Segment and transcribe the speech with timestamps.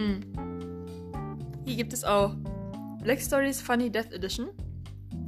[0.00, 0.22] Hm.
[1.66, 2.34] Hier gibt es auch
[3.02, 4.48] Black Stories Funny Death Edition.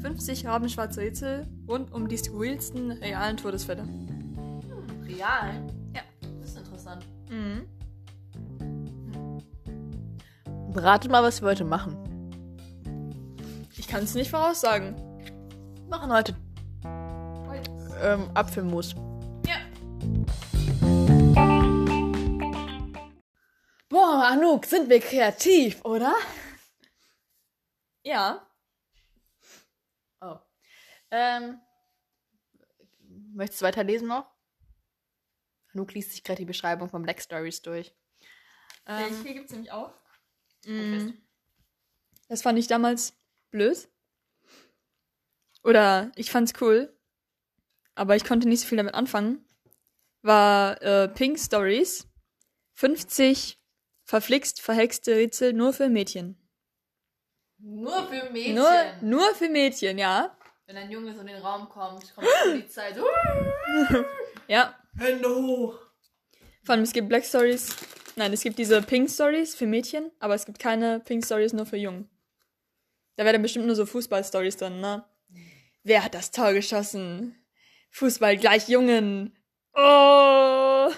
[0.00, 3.84] 50 rabenschwarze Rätsel rund um die skurrilsten realen Todesfälle.
[5.04, 5.62] Real?
[5.94, 6.00] Ja.
[6.40, 7.04] Das ist interessant.
[7.28, 7.66] Mhm.
[10.74, 11.96] Ratet mal, was wir heute machen.
[13.76, 14.96] Ich kann es nicht voraussagen.
[15.82, 16.34] Wir machen heute
[18.02, 18.94] ähm, Apfelmus.
[24.32, 26.14] Anouk, sind wir kreativ, oder?
[28.02, 28.50] Ja.
[30.22, 30.38] Oh.
[31.10, 31.60] Ähm,
[33.34, 34.26] möchtest du weiterlesen noch?
[35.74, 37.94] Anouk liest sich gerade die Beschreibung von Black Stories durch.
[38.86, 39.92] Ähm, hier gibt es nämlich auch.
[40.64, 41.20] Mhm.
[42.28, 43.14] Das fand ich damals
[43.50, 43.86] blöd.
[45.62, 46.98] Oder ich fand's cool.
[47.94, 49.46] Aber ich konnte nicht so viel damit anfangen.
[50.22, 52.08] War äh, Pink Stories.
[52.72, 53.61] 50
[54.12, 56.36] verflixt verhexte Rätsel nur für Mädchen.
[57.56, 58.56] Nur für Mädchen.
[58.56, 60.36] Nur, nur für Mädchen, ja.
[60.66, 63.06] Wenn ein Junge so in den Raum kommt, kommt die Polizei so.
[64.48, 64.78] Ja.
[64.98, 65.78] Hände hoch.
[66.62, 67.74] Vor allem, es gibt Black Stories.
[68.16, 71.64] Nein, es gibt diese Pink Stories für Mädchen, aber es gibt keine Pink Stories nur
[71.64, 72.10] für Jungen.
[73.16, 75.06] Da werden bestimmt nur so Fußball-Stories drin, ne?
[75.84, 77.42] Wer hat das Tor geschossen?
[77.92, 79.38] Fußball gleich Jungen.
[79.72, 80.90] Oh!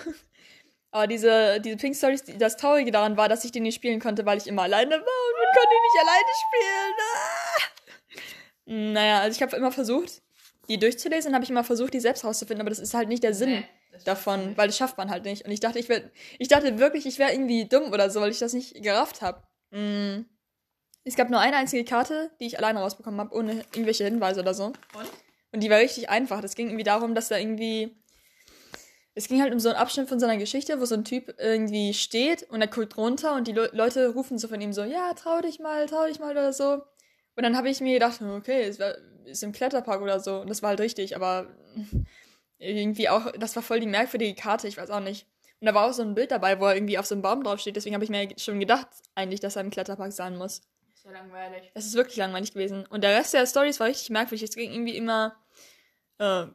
[0.95, 3.99] Aber diese, diese Pink Stories, die- das Traurige daran war, dass ich die nicht spielen
[3.99, 6.95] konnte, weil ich immer alleine war und man konnte nicht alleine spielen.
[7.01, 8.93] Ah!
[8.93, 10.23] Naja, also ich habe immer versucht,
[10.69, 13.35] die durchzulesen, habe ich immer versucht, die selbst rauszufinden, aber das ist halt nicht der
[13.35, 13.69] Sinn Nee,
[14.05, 15.45] davon, weil das schafft man halt nicht.
[15.45, 18.31] Und ich dachte, ich wär, ich dachte wirklich, ich wäre irgendwie dumm oder so, weil
[18.31, 19.43] ich das nicht gerafft habe.
[19.73, 20.27] Mm.
[21.03, 24.55] Es gab nur eine einzige Karte, die ich alleine rausbekommen habe, ohne irgendwelche Hinweise oder
[24.55, 24.67] so.
[24.67, 24.77] Und?
[25.53, 26.41] Und die war richtig einfach.
[26.41, 27.97] Das ging irgendwie darum, dass da irgendwie.
[29.15, 31.95] Es ging halt um so einen Abschnitt von seiner Geschichte, wo so ein Typ irgendwie
[31.95, 35.15] steht und er guckt runter und die Le Leute rufen so von ihm so, ja,
[35.15, 36.83] trau dich mal, trau dich mal oder so.
[37.37, 38.95] Und dann habe ich mir gedacht, okay, es war,
[39.25, 40.41] ist im Kletterpark oder so.
[40.41, 41.47] Und das war halt richtig, aber
[42.59, 45.27] irgendwie auch, das war voll die merkwürdige Karte, ich weiß auch nicht.
[45.61, 47.43] Und da war auch so ein Bild dabei, wo er irgendwie auf so einem Baum
[47.43, 47.77] draufsteht.
[47.77, 50.61] Deswegen habe ich mir schon gedacht, eigentlich, dass er im Kletterpark sein muss.
[50.95, 51.71] Ist ja langweilig.
[51.75, 52.85] Es ist wirklich langweilig gewesen.
[52.87, 54.43] Und der Rest der Stories war richtig merkwürdig.
[54.43, 55.37] Es ging irgendwie immer,
[56.19, 56.47] äh,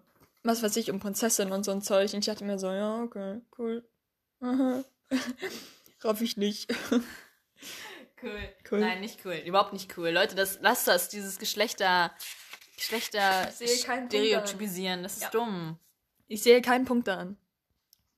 [0.44, 2.13] was weiß ich, um Prinzessin und so ein Zeug.
[2.13, 3.88] Und ich dachte mir so, ja, okay, cool.
[4.41, 4.83] Aha.
[6.01, 6.73] Raff ich nicht.
[8.22, 8.49] Cool.
[8.69, 8.79] Cool.
[8.81, 9.35] Nein, nicht cool.
[9.45, 10.09] Überhaupt nicht cool.
[10.09, 12.13] Leute, das, lasst das, dieses Geschlechter,
[12.75, 15.03] Geschlechter stereotypisieren.
[15.03, 15.29] Das ist Ja.
[15.29, 15.79] dumm.
[16.28, 17.38] Ich sehe keinen Punkt daran.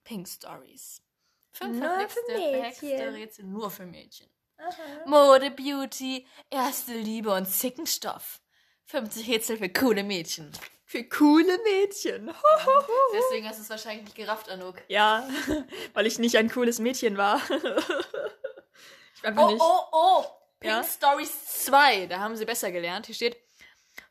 [0.03, 1.03] Pink Stories.
[1.51, 3.13] Fünf Nur für Mädchen.
[3.13, 4.27] Rätsel nur für Mädchen.
[5.05, 8.41] Mode, Beauty, erste Liebe und Zickenstoff.
[8.85, 10.51] 50 Rätsel für coole Mädchen.
[10.91, 12.29] Für coole Mädchen.
[13.13, 14.75] Deswegen hast du es wahrscheinlich nicht gerafft, Anouk.
[14.89, 15.25] ja,
[15.93, 17.41] weil ich nicht ein cooles Mädchen war.
[19.15, 19.61] ich war Oh, nicht.
[19.61, 20.25] oh, oh!
[20.59, 20.83] Pink Ja?
[20.83, 22.07] Stories 2.
[22.07, 23.05] Da haben sie besser gelernt.
[23.05, 23.37] Hier steht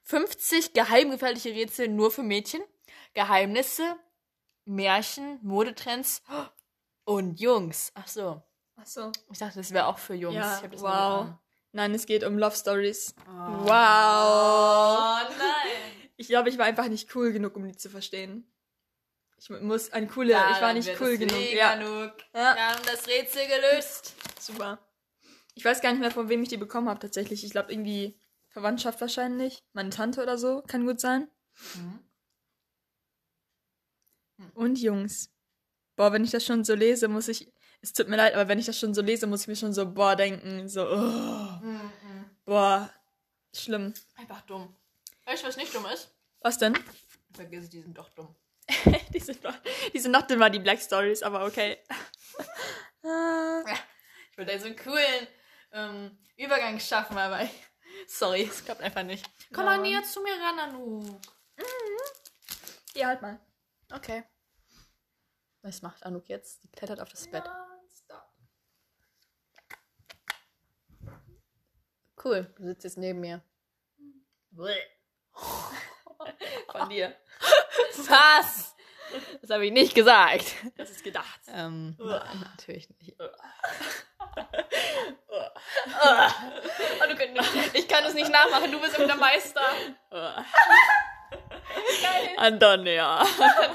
[0.05, 2.63] 50 geheimgefährliche Rätsel nur für Mädchen.
[3.13, 3.97] Geheimnisse,
[4.65, 6.23] Märchen, Modetrends
[7.05, 7.93] und Jungs.
[7.95, 8.43] Ach so.
[8.81, 9.13] Ach so.
[9.31, 10.35] Ich dachte, das wäre auch für Jungs.
[10.37, 11.27] Ja, ich hab das nur wow.
[11.73, 13.15] Nein, es geht um Love Stories.
[13.29, 13.65] Oh.
[13.67, 13.69] Wow.
[13.69, 16.00] Oh nein.
[16.21, 18.45] Ich glaube, ich war einfach nicht cool genug, um die zu verstehen.
[19.39, 21.51] Ich mu- muss ein coole, ich war nicht cool genug.
[21.51, 22.13] Ja, Anouk.
[22.35, 22.55] Ja.
[22.55, 24.15] Wir haben das Rätsel gelöst.
[24.39, 24.79] super.
[25.55, 27.43] Ich weiß gar nicht mehr, von wem ich die bekommen habe tatsächlich.
[27.43, 28.21] Ich glaube irgendwie
[28.51, 29.65] Verwandtschaft wahrscheinlich.
[29.73, 31.27] Meine Tante oder so, kann gut sein.
[31.75, 32.01] Mhm.
[34.53, 35.31] Und Jungs.
[35.97, 37.51] Boah, wenn ich das schon so lese, muss ich.
[37.81, 39.73] Es tut mir leid, aber wenn ich das schon so lese, muss ich mir schon
[39.73, 40.69] so, boah, denken.
[40.69, 41.91] So, oh, Mhm.
[42.45, 42.91] boah,
[43.55, 43.95] schlimm.
[44.17, 44.77] Einfach dumm.
[45.31, 46.13] Weißt du, was nicht dumm ist?
[46.41, 46.77] Was denn?
[47.33, 48.35] Vergiss, die sind doch dumm.
[49.15, 49.55] die, sind noch,
[49.95, 51.79] die sind noch dümmer, die Black Stories, aber okay.
[54.33, 55.29] Ich wollte einen coolen
[55.71, 57.53] ähm, Übergang schaffen, aber ich,
[58.09, 59.25] sorry, es klappt einfach nicht.
[59.55, 61.21] Komm mal näher zu mir ran, Anouk.
[62.95, 63.41] Ja, halt mal.
[63.93, 64.25] Okay.
[65.63, 66.65] Was macht Anouk jetzt?
[66.65, 67.45] Die klettert auf das Bett.
[72.25, 73.45] Cool, du sitzt jetzt neben mir.
[76.71, 77.17] Von dir.
[78.09, 78.77] Was?
[79.41, 80.55] Das habe ich nicht gesagt.
[80.77, 81.41] Das ist gedacht.
[81.49, 83.17] Ähm, nein, natürlich nicht.
[85.29, 86.35] Uah.
[87.01, 87.21] Anouk,
[87.73, 89.63] ich kann es nicht nachmachen, du bist immer der Meister.
[92.37, 93.25] Antonia.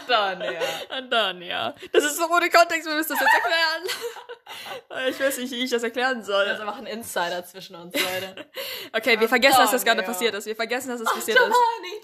[0.08, 0.60] Dann, ja.
[0.90, 1.76] Antonia.
[1.92, 5.10] Das ist so ohne Kontext, wir müssen das jetzt erklären.
[5.10, 6.48] Ich weiß nicht, wie ich das erklären Das ist soll.
[6.50, 8.48] einfach ein Insider zwischen uns, Leute.
[8.94, 10.46] Okay, wir vergessen, dass das gerade passiert ist.
[10.46, 11.44] Wir vergessen, dass das passiert ist.
[11.46, 12.02] Giovanni,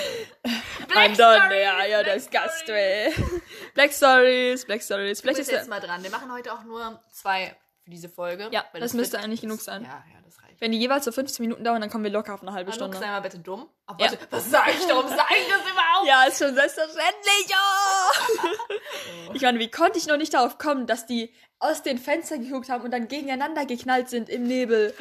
[0.88, 1.50] Black Stories,
[1.90, 3.40] you're Black disgusting.
[3.74, 5.18] Black Stories, Black Stories.
[5.18, 6.02] Du Vielleicht bist ist jetzt ja, mal dran.
[6.02, 8.48] Wir machen heute auch nur zwei für diese Folge.
[8.50, 9.82] Ja, weil das müsste eigentlich genug das- sein.
[9.84, 10.34] Ja, ja, das.
[10.64, 12.74] Wenn die jeweils so 15 Minuten dauern, dann kommen wir locker auf eine halbe Anouk,
[12.94, 12.96] Stunde.
[12.96, 13.68] sei mal bitte dumm.
[13.90, 14.10] Ja.
[14.10, 14.88] warte, was sag ich?
[14.88, 16.06] Warum sag ich das überhaupt?
[16.06, 17.50] Ja, ist schon selbstverständlich.
[17.52, 19.32] Oh.
[19.34, 22.70] ich meine, wie konnte ich noch nicht darauf kommen, dass die aus den Fenstern geguckt
[22.70, 24.94] haben und dann gegeneinander geknallt sind im Nebel?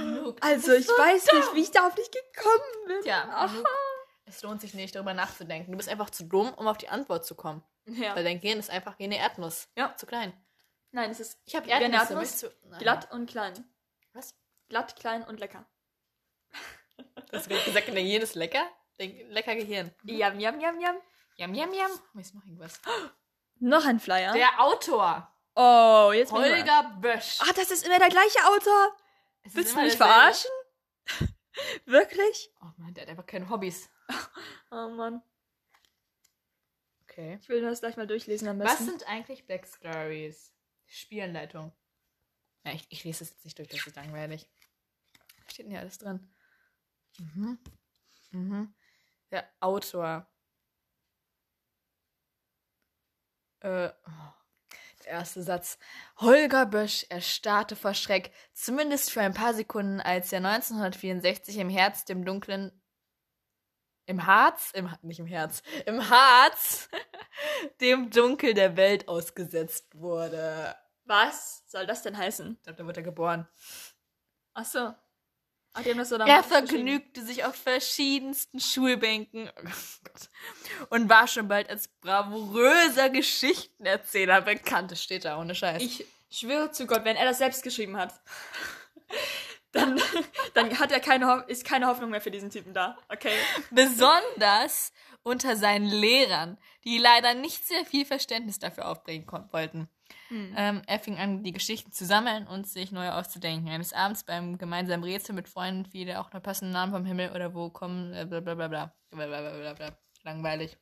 [0.00, 1.38] Anouk, Also, ich so weiß dumm.
[1.40, 3.04] nicht, wie ich darauf nicht gekommen bin.
[3.04, 3.24] Ja.
[3.24, 3.68] Anouk,
[4.24, 5.72] es lohnt sich nicht, darüber nachzudenken.
[5.72, 7.62] Du bist einfach zu dumm, um auf die Antwort zu kommen.
[7.84, 8.16] Ja.
[8.16, 9.68] Weil dein Gehirn ist einfach wie eine Erdnuss.
[9.76, 9.94] Ja.
[9.94, 10.32] Zu klein.
[10.90, 12.54] Nein, es ist Ich habe Erdnüsse.
[12.70, 12.78] Nein.
[12.80, 13.52] glatt und klein.
[14.14, 14.34] Was?
[14.72, 15.66] Glatt, klein und lecker.
[17.30, 18.66] Das wird gesagt, dein Gehirn ist lecker?
[18.96, 19.94] Dein lecker Gehirn.
[20.02, 20.96] Yum, yum, yum, yum.
[21.36, 21.90] Yam, yam, yam.
[22.14, 22.80] Oh, ist noch irgendwas.
[23.58, 24.32] Noch ein Flyer.
[24.32, 25.30] Der Autor.
[25.56, 27.38] oh, jetzt Holger Bösch.
[27.42, 28.96] Ah, das ist immer der gleiche Autor.
[29.42, 30.50] Es Willst du mich verarschen?
[31.84, 32.50] Wirklich?
[32.62, 33.90] Oh Mann, der hat einfach keine Hobbys.
[34.70, 35.20] Oh Mann.
[37.02, 37.38] Okay.
[37.42, 38.86] Ich will das gleich mal durchlesen am Was besten.
[38.86, 40.54] sind eigentlich Black Stories?
[40.86, 41.72] Spielanleitung.
[42.64, 44.48] Ja, ich, ich lese das jetzt nicht durch, das ist langweilig.
[45.46, 46.32] Steht denn hier alles drin?
[47.18, 47.58] Mhm.
[48.30, 48.74] Mhm.
[49.30, 50.26] Der Autor.
[53.60, 54.32] Äh, oh.
[55.04, 55.78] Der erste Satz.
[56.18, 62.04] Holger Bösch erstarrte vor Schreck, zumindest für ein paar Sekunden, als er 1964 im Herz
[62.04, 62.70] dem dunklen
[64.06, 66.88] im Harz, im, nicht im Herz, im Harz,
[67.80, 70.74] dem Dunkel der Welt ausgesetzt wurde.
[71.04, 72.56] Was soll das denn heißen?
[72.56, 73.48] Ich glaube, da wurde er geboren.
[74.54, 74.94] Ach so.
[75.74, 83.08] Ach, so Er vergnügte sich auf verschiedensten Schulbänken oh und war schon bald als bravouröser
[83.08, 84.90] Geschichtenerzähler bekannt.
[84.92, 85.82] Das steht da ohne Scheiß.
[85.82, 88.12] Ich schwöre zu Gott, wenn er das selbst geschrieben hat,
[89.72, 90.00] dann,
[90.54, 92.98] dann hat er keine, ist keine Hoffnung mehr für diesen Typen da.
[93.08, 93.32] Okay.
[93.70, 94.92] Besonders
[95.22, 99.88] unter seinen Lehrern, die leider nicht sehr viel Verständnis dafür aufbringen wollten.
[100.28, 100.54] Hm.
[100.56, 103.68] Ähm, er fing an, die Geschichten zu sammeln und sich neue auszudenken.
[103.68, 107.30] Eines Abends beim gemeinsamen Rätsel mit Freunden fiel er auch nur passenden Namen vom Himmel
[107.30, 108.94] oder wo kommen, äh, bla bla bla bla.
[109.10, 109.98] Bla bla bla bla bla.
[110.22, 110.78] Langweilig.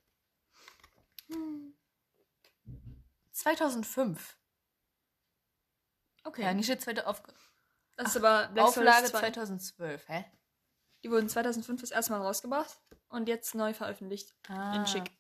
[1.32, 1.74] Hm.
[3.32, 4.36] 2005.
[6.24, 6.42] Okay.
[6.42, 7.22] Ja, nicht steht zweite Auf
[7.96, 9.18] das ist aber Black Auflage Stories 2.
[9.18, 10.24] 2012, hä?
[11.02, 12.78] Die wurden 2005 das erste Mal rausgebracht
[13.08, 14.34] und jetzt neu veröffentlicht.
[14.48, 14.74] Ah.
[14.74, 15.10] In schick.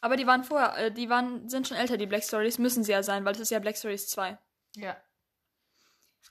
[0.00, 2.58] Aber die waren vorher, äh, die waren, sind schon älter, die Black Stories.
[2.58, 4.38] Müssen sie ja sein, weil das ist ja Black Stories 2.
[4.76, 4.96] Ja.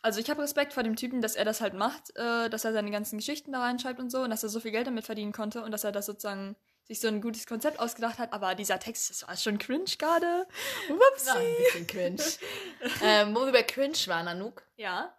[0.01, 2.73] Also ich habe Respekt vor dem Typen, dass er das halt macht, äh, dass er
[2.73, 5.31] seine ganzen Geschichten da reinschreibt und so und dass er so viel Geld damit verdienen
[5.31, 8.31] konnte und dass er das sozusagen sich so ein gutes Konzept ausgedacht hat.
[8.31, 10.47] Aber dieser Text, das war schon cringe gerade.
[10.87, 12.23] War ein bisschen cringe.
[13.03, 14.63] ähm, wo wir bei cringe waren, Anouk.
[14.77, 15.13] Ja.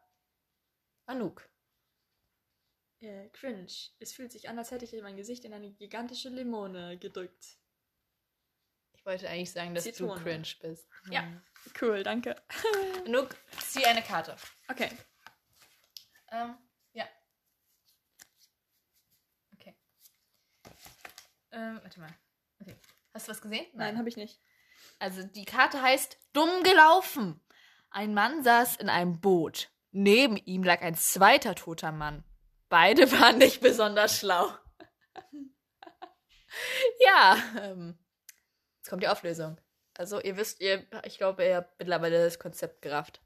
[1.06, 1.46] Anouk.
[3.00, 3.72] Äh, cringe.
[3.98, 7.58] Es fühlt sich an, als hätte ich mein Gesicht in eine gigantische Limone gedrückt.
[9.08, 10.16] Ich wollte eigentlich sagen, dass Zitrone.
[10.16, 10.86] du cringe bist.
[11.08, 11.24] Ja.
[11.80, 12.36] Cool, danke.
[13.06, 13.34] Anouk,
[13.66, 14.36] zieh eine Karte.
[14.68, 14.90] Okay.
[16.30, 16.54] Ähm,
[16.92, 17.06] ja.
[19.54, 19.74] Okay.
[21.52, 22.10] Ähm, warte mal.
[22.60, 22.76] Okay.
[23.14, 23.64] Hast du was gesehen?
[23.72, 24.42] Nein, habe ich nicht.
[24.98, 27.40] Also die Karte heißt Dumm gelaufen.
[27.88, 29.70] Ein Mann saß in einem Boot.
[29.90, 32.24] Neben ihm lag ein zweiter toter Mann.
[32.68, 34.52] Beide waren nicht besonders schlau.
[37.06, 37.98] ja, ähm,
[38.88, 39.60] jetzt kommt die Auflösung.
[39.98, 43.20] Also ihr wisst, ihr, ich glaube, ihr habt mittlerweile das Konzept gerafft.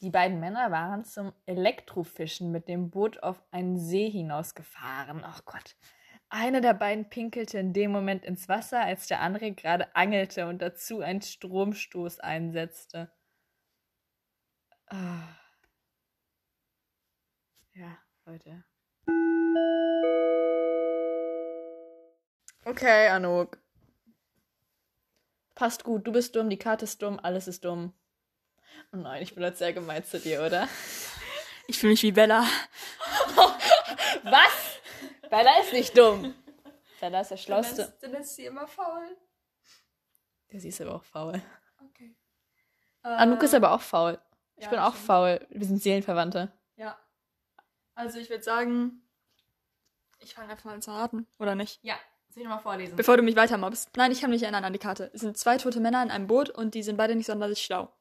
[0.00, 5.22] Die beiden Männer waren zum Elektrofischen mit dem Boot auf einen See hinausgefahren.
[5.22, 5.76] Ach Gott.
[6.30, 10.62] Einer der beiden pinkelte in dem Moment ins Wasser, als der andere gerade angelte und
[10.62, 13.12] dazu einen Stromstoß einsetzte.
[14.86, 15.36] Ah.
[17.74, 18.64] Ja, Leute.
[22.64, 23.58] Okay, Anouk.
[25.54, 27.92] Passt gut, du bist dumm, die Karte ist dumm, alles ist dumm.
[28.92, 30.68] Oh nein, ich bin jetzt sehr gemein zu dir, oder?
[31.68, 32.40] Ich fühle mich wie Bella.
[34.24, 34.80] Was?
[35.30, 36.34] Bella ist nicht dumm.
[37.00, 37.96] Bella ist der Schlauste.
[38.00, 39.16] Dann ist sie immer faul.
[40.50, 41.40] Ja, sie ist aber auch faul.
[41.86, 42.16] Okay.
[43.02, 44.20] Anouk ist aber auch faul.
[44.56, 45.06] Ich ja, bin auch stimmt.
[45.06, 45.46] faul.
[45.50, 46.52] Wir sind Seelenverwandte.
[46.74, 46.98] Ja.
[47.94, 49.08] Also ich würde sagen,
[50.18, 51.78] ich fange einfach mal an zu raten, oder nicht?
[51.82, 51.96] Ja,
[52.34, 52.96] soll ich nochmal vorlesen?
[52.96, 53.90] Bevor du mich weiter mobst.
[53.96, 55.10] Nein, ich kann mich erinnern an die Karte.
[55.14, 57.92] Es sind zwei tote Männer in einem Boot und die sind beide nicht sonderlich schlau.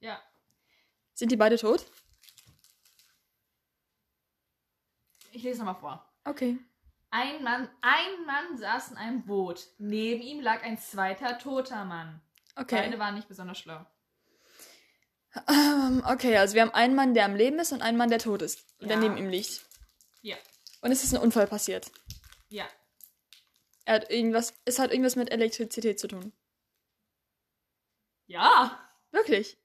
[0.00, 0.20] ja.
[1.14, 1.84] Sind die beide tot?
[5.32, 6.12] Ich lese nochmal vor.
[6.24, 6.58] Okay.
[7.10, 9.66] Ein Mann, ein Mann saß in einem Boot.
[9.78, 12.20] Neben ihm lag ein zweiter toter Mann.
[12.56, 12.76] Okay.
[12.82, 13.84] Beide waren nicht besonders schlau.
[15.48, 18.18] Ähm, okay, also wir haben einen Mann, der am Leben ist und einen Mann, der
[18.18, 18.64] tot ist.
[18.80, 19.02] Und der Ja.
[19.02, 19.64] neben ihm liegt.
[20.22, 20.36] Ja.
[20.80, 21.90] Und es ist ein Unfall passiert.
[22.48, 22.64] Ja.
[23.88, 26.34] Er hat irgendwas, es hat irgendwas mit Elektrizität zu tun.
[28.26, 28.78] Ja.
[29.12, 29.56] Wirklich.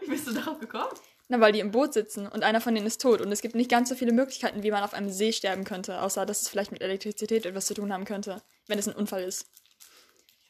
[0.00, 0.90] Wie bist du darauf gekommen?
[1.28, 3.22] Na, weil die im Boot sitzen und einer von denen ist tot.
[3.22, 6.02] Und es gibt nicht ganz so viele Möglichkeiten, wie man auf einem See sterben könnte,
[6.02, 9.22] außer dass es vielleicht mit Elektrizität etwas zu tun haben könnte, wenn es ein Unfall
[9.22, 9.46] ist.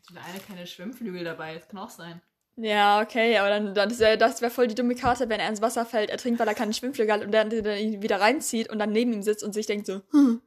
[0.02, 2.20] Hatte der eine keine Schwimmflügel dabei, das kann auch sein.
[2.56, 5.86] Ja, okay, aber dann, dann das wäre voll die dumme Karte, wenn er ins Wasser
[5.86, 8.90] fällt, ertrinkt, weil er keine Schwimmflügel hat und dann, dann ihn wieder reinzieht und dann
[8.90, 10.42] neben ihm sitzt und sich denkt so, hm,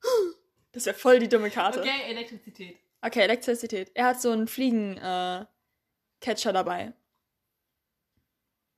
[0.00, 0.34] hm.
[0.72, 1.80] Das wäre voll die dumme Karte.
[1.80, 2.78] Okay, Elektrizität.
[3.02, 3.90] Okay, Elektrizität.
[3.94, 6.92] Er hat so einen Fliegen-Catcher dabei.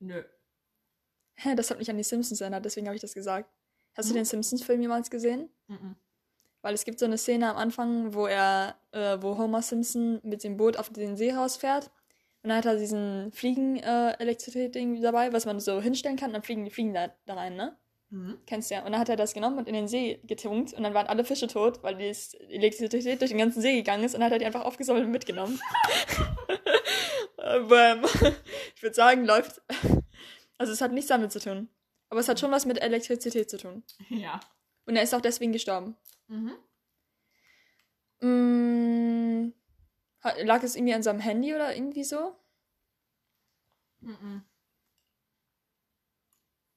[0.00, 0.22] Nö.
[1.36, 3.50] Hä, das hat mich an die Simpsons erinnert, deswegen habe ich das gesagt.
[3.94, 4.20] Hast du Hm?
[4.20, 5.50] den Simpsons-Film jemals gesehen?
[5.68, 5.96] Mhm.
[6.60, 10.44] Weil es gibt so eine Szene am Anfang, wo er, äh, wo Homer Simpson mit
[10.44, 11.90] dem Boot auf den See rausfährt.
[12.44, 16.64] Und dann hat er diesen Fliegen-Elektrizität-Ding dabei, was man so hinstellen kann, und dann fliegen
[16.64, 17.76] die Fliegen da, da rein, ne?
[18.12, 18.38] Mhm.
[18.46, 18.84] Kennst du ja.
[18.84, 21.24] Und dann hat er das genommen und in den See getunkt und dann waren alle
[21.24, 22.12] Fische tot, weil die
[22.50, 25.12] Elektrizität durch den ganzen See gegangen ist und dann hat er die einfach aufgesammelt und
[25.12, 25.58] mitgenommen.
[27.38, 28.04] Äh, Bäm.
[28.76, 29.62] Ich würde sagen, läuft.
[30.58, 31.68] Also es hat nichts damit zu tun.
[32.08, 33.84] Aber es hat schon was mit Elektrizität zu tun.
[34.08, 34.40] Ja.
[34.86, 35.96] Und er ist auch deswegen gestorben.
[36.28, 36.52] Mhm.
[38.20, 39.52] Mm,
[40.42, 42.36] lag es irgendwie an seinem Handy oder irgendwie so?
[44.00, 44.44] Mhm.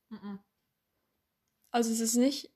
[0.09, 0.39] Mhm.
[1.75, 2.49] Also es ist nicht.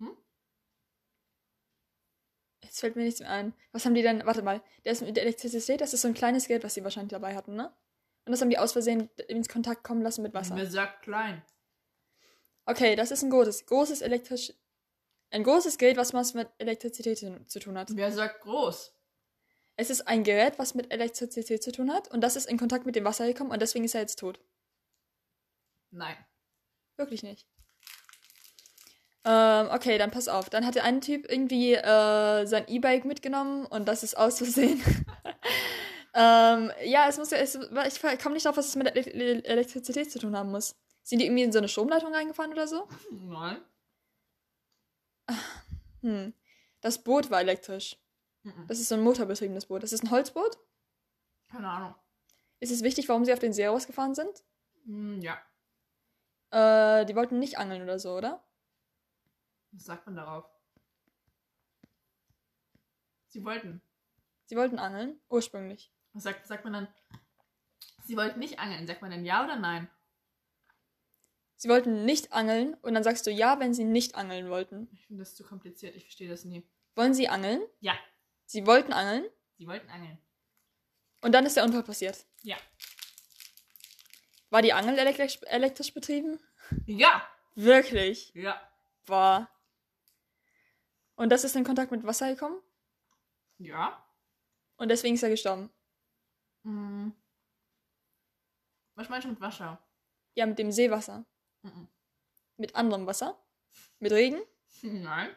[0.00, 0.14] Hm?
[2.62, 3.54] Jetzt fällt mir nichts mehr ein.
[3.72, 4.26] Was haben die denn?
[4.26, 4.62] Warte mal.
[4.84, 7.34] Der ist mit der Elektrizität, das ist so ein kleines Geld, was sie wahrscheinlich dabei
[7.34, 7.74] hatten, ne?
[8.26, 10.56] Und das haben die aus Versehen ins Kontakt kommen lassen mit Wasser.
[10.56, 11.42] Wer sagt klein?
[12.66, 14.52] Okay, das ist ein großes, großes elektrisch.
[15.30, 17.88] Ein großes Gerät, was was mit Elektrizität zu- zu tun hat.
[17.96, 18.94] Wer sagt groß?
[19.76, 22.84] Es ist ein Gerät, was mit Elektrizität zu tun hat und das ist in Kontakt
[22.84, 24.38] mit dem Wasser gekommen und deswegen ist er jetzt tot.
[25.90, 26.16] Nein.
[26.96, 27.46] Wirklich nicht.
[29.24, 30.48] Ähm, okay, dann pass auf.
[30.48, 34.82] Dann hat der eine Typ irgendwie äh, sein E-Bike mitgenommen und das ist aus Versehen.
[36.14, 39.44] ähm, ja, es muss ja, es, ich komme nicht drauf, was es mit Ele Ele
[39.44, 40.76] Elektrizität zu tun haben muss.
[41.02, 42.88] Sind die irgendwie in so eine Stromleitung reingefahren oder so?
[43.10, 43.58] Nein.
[46.02, 46.32] Hm.
[46.80, 47.96] Das Boot war elektrisch.
[48.44, 48.66] Mhm.
[48.68, 49.82] Das ist so ein motorbetriebenes Boot.
[49.82, 50.58] Das ist ein Holzboot.
[51.50, 51.94] Keine Ahnung.
[52.60, 54.44] Ist es wichtig, warum sie auf den See rausgefahren sind?
[54.84, 55.38] Hm, ja.
[56.50, 58.44] Äh, die wollten nicht angeln oder so, oder?
[59.72, 60.44] Was sagt man darauf?
[63.28, 63.82] Sie wollten.
[64.46, 65.92] Sie wollten angeln, ursprünglich.
[66.14, 66.88] Was sagt, sagt man dann?
[68.04, 68.86] Sie wollten nicht angeln.
[68.86, 69.88] Sagt man dann ja oder nein?
[71.56, 74.88] Sie wollten nicht angeln und dann sagst du ja, wenn sie nicht angeln wollten.
[74.92, 75.94] Ich finde das zu kompliziert.
[75.96, 76.66] Ich verstehe das nie.
[76.94, 77.60] Wollen sie angeln?
[77.80, 77.94] Ja.
[78.46, 79.26] Sie wollten angeln
[79.58, 80.18] Sie wollten angeln.
[81.20, 82.24] und dann ist der Unfall passiert.
[82.42, 82.56] Ja.
[84.50, 86.38] War die Angel elektrisch, elektrisch betrieben?
[86.86, 87.26] Ja.
[87.54, 88.32] Wirklich?
[88.34, 88.60] Ja.
[89.06, 89.50] War.
[91.16, 92.60] Und das ist in Kontakt mit Wasser gekommen
[93.58, 94.04] Ja.
[94.76, 95.70] und deswegen ist er gestorben.
[96.62, 97.12] Hm.
[98.94, 99.82] Was meinst du mit Wasser?
[100.34, 101.24] Ja, mit dem Seewasser.
[101.62, 101.88] Mhm.
[102.56, 103.40] Mit anderem Wasser?
[103.98, 104.40] Mit Regen?
[104.82, 105.34] Nein.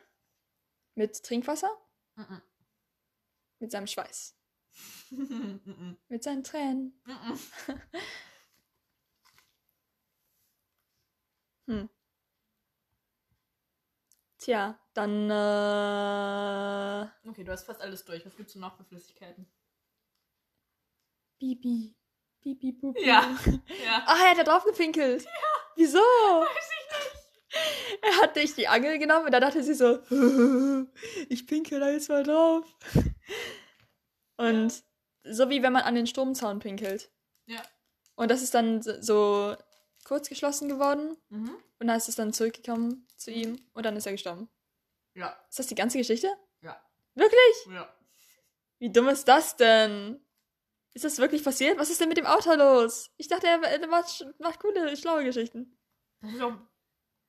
[0.96, 1.70] Mit Trinkwasser?
[2.16, 2.42] Mhm.
[3.60, 4.36] Mit seinem Schweiß?
[5.12, 5.98] Mhm.
[6.08, 7.02] Mit seinen Tränen?
[7.06, 7.40] Mhm.
[11.72, 11.90] Hm.
[14.40, 18.26] Tja, dann äh, Okay, du hast fast alles durch.
[18.26, 19.46] Was gibt's denn noch für Flüssigkeiten?
[21.40, 21.96] Bibi.
[22.42, 23.06] Bibi Bubi.
[23.06, 23.38] Ja.
[23.86, 24.04] Ja.
[24.06, 25.24] Ah, er hat da drauf gepinkelt.
[25.24, 25.30] Ja.
[25.76, 26.00] Wieso?
[26.00, 27.18] Weiß ich nicht.
[28.02, 30.00] Er hat nicht die Angel genommen und dann dachte sie so,
[31.30, 32.66] ich pinkel da jetzt mal drauf.
[34.38, 34.84] Und
[35.26, 37.12] so wie wenn man an den Stromzaun pinkelt.
[37.48, 37.62] Ja.
[38.16, 39.56] Und das ist dann so-
[40.04, 41.56] kurz geschlossen geworden Mhm.
[41.80, 44.50] und dann ist es dann zurückgekommen zu ihm und dann ist er gestorben.
[45.14, 45.38] Ja.
[45.50, 46.32] Ist das die ganze Geschichte?
[46.62, 46.82] Ja.
[47.16, 47.66] Wirklich?
[47.70, 47.94] Ja.
[48.80, 50.24] Wie dumm ist das denn?
[50.94, 51.78] Ist das wirklich passiert?
[51.78, 53.12] Was ist denn mit dem Auto los?
[53.18, 55.78] Ich dachte, er, er macht, macht coole, schlaue Geschichten.
[56.22, 56.54] Das ist auch.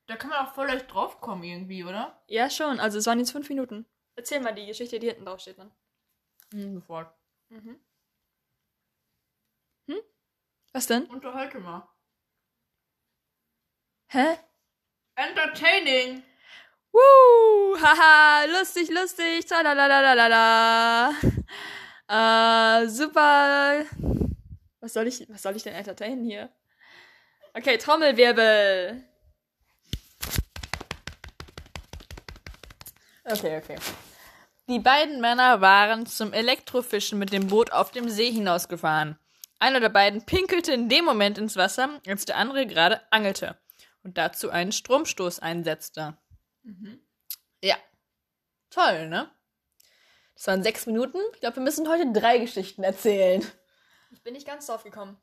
[0.07, 2.21] Da kann man auch voll leicht draufkommen irgendwie, oder?
[2.27, 2.79] Ja, schon.
[2.81, 3.85] Also es waren jetzt fünf Minuten.
[4.15, 5.71] Erzähl mal die Geschichte, die hinten drauf steht dann.
[6.51, 7.13] Mhm, sofort.
[7.49, 7.79] Mhm.
[9.87, 9.99] Hm?
[10.73, 11.05] Was denn?
[11.05, 11.87] Unterhalte mal.
[14.13, 14.37] Hä?
[15.15, 16.23] Entertaining!
[16.91, 17.75] Woo!
[17.81, 19.47] Haha, lustig, lustig.
[19.47, 21.13] Tralalalala.
[22.07, 23.85] Äh, super.
[24.81, 26.49] Was soll ich, was soll ich denn entertainen hier?
[27.55, 29.03] Okay, Trommelwirbel.
[33.25, 33.77] Okay, okay.
[34.67, 39.17] Die beiden Männer waren zum Elektrofischen mit dem Boot auf dem See hinausgefahren.
[39.57, 43.57] Einer der beiden pinkelte in dem Moment ins Wasser, als der andere gerade angelte
[44.03, 46.17] und dazu einen Stromstoß einsetzte.
[47.61, 47.75] Ja.
[48.69, 49.31] Toll, ne?
[50.35, 51.19] Das waren sechs Minuten.
[51.33, 53.45] Ich glaube, wir müssen heute drei Geschichten erzählen.
[54.11, 55.17] Ich bin nicht ganz drauf gekommen.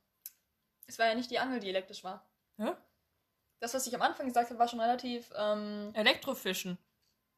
[0.87, 2.29] Es war ja nicht die Angel, die elektrisch war.
[2.57, 2.73] Hä?
[3.61, 5.31] Das, was ich am Anfang gesagt habe, war schon relativ.
[5.37, 6.79] Ähm, Elektrofischen.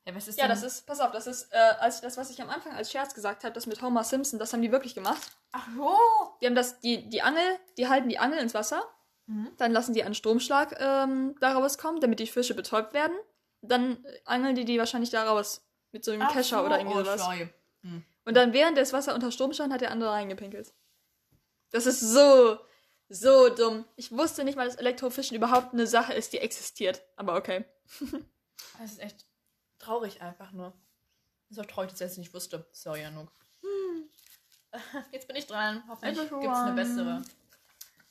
[0.05, 0.51] Ja, was ist ja, denn?
[0.51, 3.15] das ist, pass auf, das ist, äh, als das, was ich am Anfang als Scherz
[3.15, 5.23] gesagt habe, das mit Homer Simpson, das haben die wirklich gemacht.
[5.53, 5.97] Ach so.
[6.41, 8.83] Die haben das, die, die Angel, die halten die Angel ins Wasser,
[9.27, 9.51] Mhm.
[9.57, 13.17] dann lassen die einen Stromschlag ähm, daraus kommen, damit die Fische betäubt werden.
[13.61, 17.05] Dann angeln die die wahrscheinlich daraus mit so einem Ach Kescher so, oder irgendwie oh,
[17.05, 17.25] sowas.
[17.25, 17.47] scheu.
[17.83, 18.05] Hm.
[18.25, 20.73] Und dann während das Wasser unter Strom stand, hat der andere reingepinkelt.
[21.71, 22.59] Das ist so,
[23.09, 23.85] so dumm.
[23.97, 27.03] Ich wusste nicht mal, dass Elektrofischen überhaupt eine Sache ist, die existiert.
[27.17, 27.65] Aber okay.
[28.79, 29.27] Das ist echt
[29.79, 30.73] traurig einfach nur.
[31.49, 32.67] Das ist auch traurig, dass ich das nicht wusste.
[32.73, 33.31] Sorry, Anouk.
[35.13, 35.83] Jetzt bin ich dran.
[35.89, 37.23] Hoffentlich gibt es eine bessere.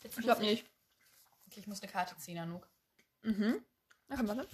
[0.03, 0.65] Jetzt Ich glaube nicht.
[1.51, 2.65] Okay, ich muss eine Karte ziehen, Anouk.
[3.23, 3.61] Mhm.
[4.07, 4.47] Na komm, warte.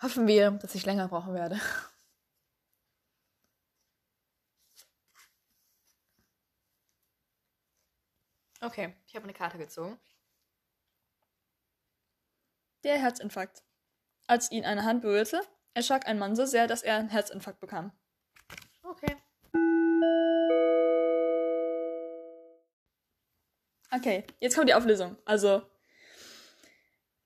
[0.00, 1.60] Hoffen wir, dass ich länger brauchen werde.
[8.62, 10.00] Okay, ich habe eine Karte gezogen.
[12.84, 13.62] Der Herzinfarkt.
[14.26, 15.42] Als ihn eine Hand berührte,
[15.74, 17.92] erschrak ein Mann so sehr, dass er einen Herzinfarkt bekam.
[18.82, 19.14] Okay.
[23.92, 25.16] Okay, jetzt kommt die Auflösung.
[25.24, 25.62] Also,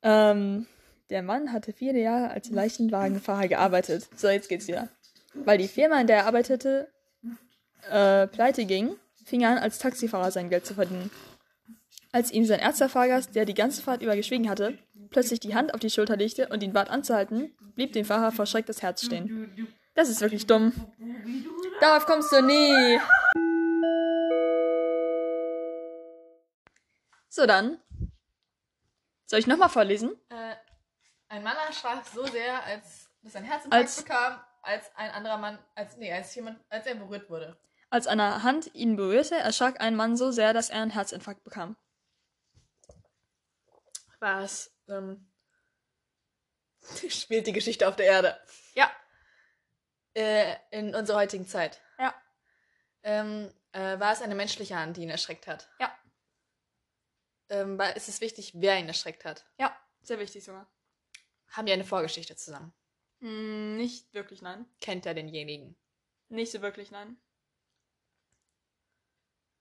[0.03, 0.67] ähm,
[1.11, 4.09] der Mann hatte viele Jahre als Leichenwagenfahrer gearbeitet.
[4.17, 4.89] So, jetzt geht's wieder.
[5.35, 6.89] Weil die Firma, in der er arbeitete,
[7.91, 11.11] äh, pleite ging, fing er an, als Taxifahrer sein Geld zu verdienen.
[12.13, 14.79] Als ihm sein erster Fahrgast, der die ganze Fahrt über geschwiegen hatte,
[15.11, 18.47] plötzlich die Hand auf die Schulter legte und ihn bat anzuhalten, blieb dem Fahrer vor
[18.47, 19.69] Schreck das Herz stehen.
[19.95, 20.73] Das ist wirklich dumm.
[21.81, 22.99] Darauf kommst du nie.
[27.35, 27.81] So dann.
[29.27, 30.17] Soll ich nochmal vorlesen?
[30.29, 30.55] Äh,
[31.27, 35.97] ein Mann erschrak so sehr, als dass ein Herzinfarkt bekam, als ein anderer Mann, als
[35.97, 37.59] nee, als jemand, als er berührt wurde.
[37.91, 41.77] Als eine Hand ihn berührte, erschrak ein Mann so sehr, dass er einen Herzinfarkt bekam.
[44.21, 44.73] Was?
[44.87, 45.29] Ähm,
[47.09, 48.41] spielt die Geschichte auf der Erde.
[48.75, 48.93] Ja.
[50.15, 51.81] Äh, in unserer heutigen Zeit.
[51.99, 52.15] Ja.
[53.03, 55.69] Ähm, äh, war es eine menschliche Hand, die ihn erschreckt hat?
[55.81, 55.93] Ja.
[57.55, 59.45] Ähm, ist es wichtig, wer ihn erschreckt hat?
[59.59, 60.67] Ja, sehr wichtig sogar.
[61.49, 62.73] Haben die eine Vorgeschichte zusammen?
[63.21, 64.67] Hm, nicht wirklich, nein.
[64.81, 65.77] Kennt er denjenigen?
[66.29, 67.17] Nicht so wirklich, nein.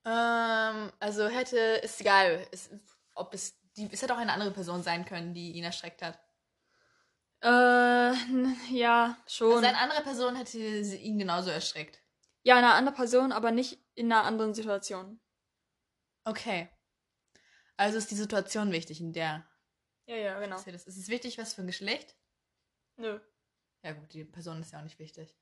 [0.05, 2.71] Ähm, also hätte, ist egal, ist,
[3.13, 6.19] ob es, die, es hätte auch eine andere Person sein können, die ihn erschreckt hat.
[7.41, 8.13] Äh,
[8.71, 9.53] ja, schon.
[9.53, 12.01] Also eine andere Person hätte ihn genauso erschreckt.
[12.43, 15.19] ja, eine andere Person, aber nicht in einer anderen Situation.
[16.25, 16.69] Okay.
[17.77, 19.47] Also ist die Situation wichtig, in der
[20.05, 20.57] Ja, ja, genau.
[20.57, 20.67] ist.
[20.67, 22.15] Ist es wichtig, was für ein Geschlecht?
[22.97, 23.19] Nö.
[23.81, 25.35] Ja gut, die Person ist ja auch nicht wichtig.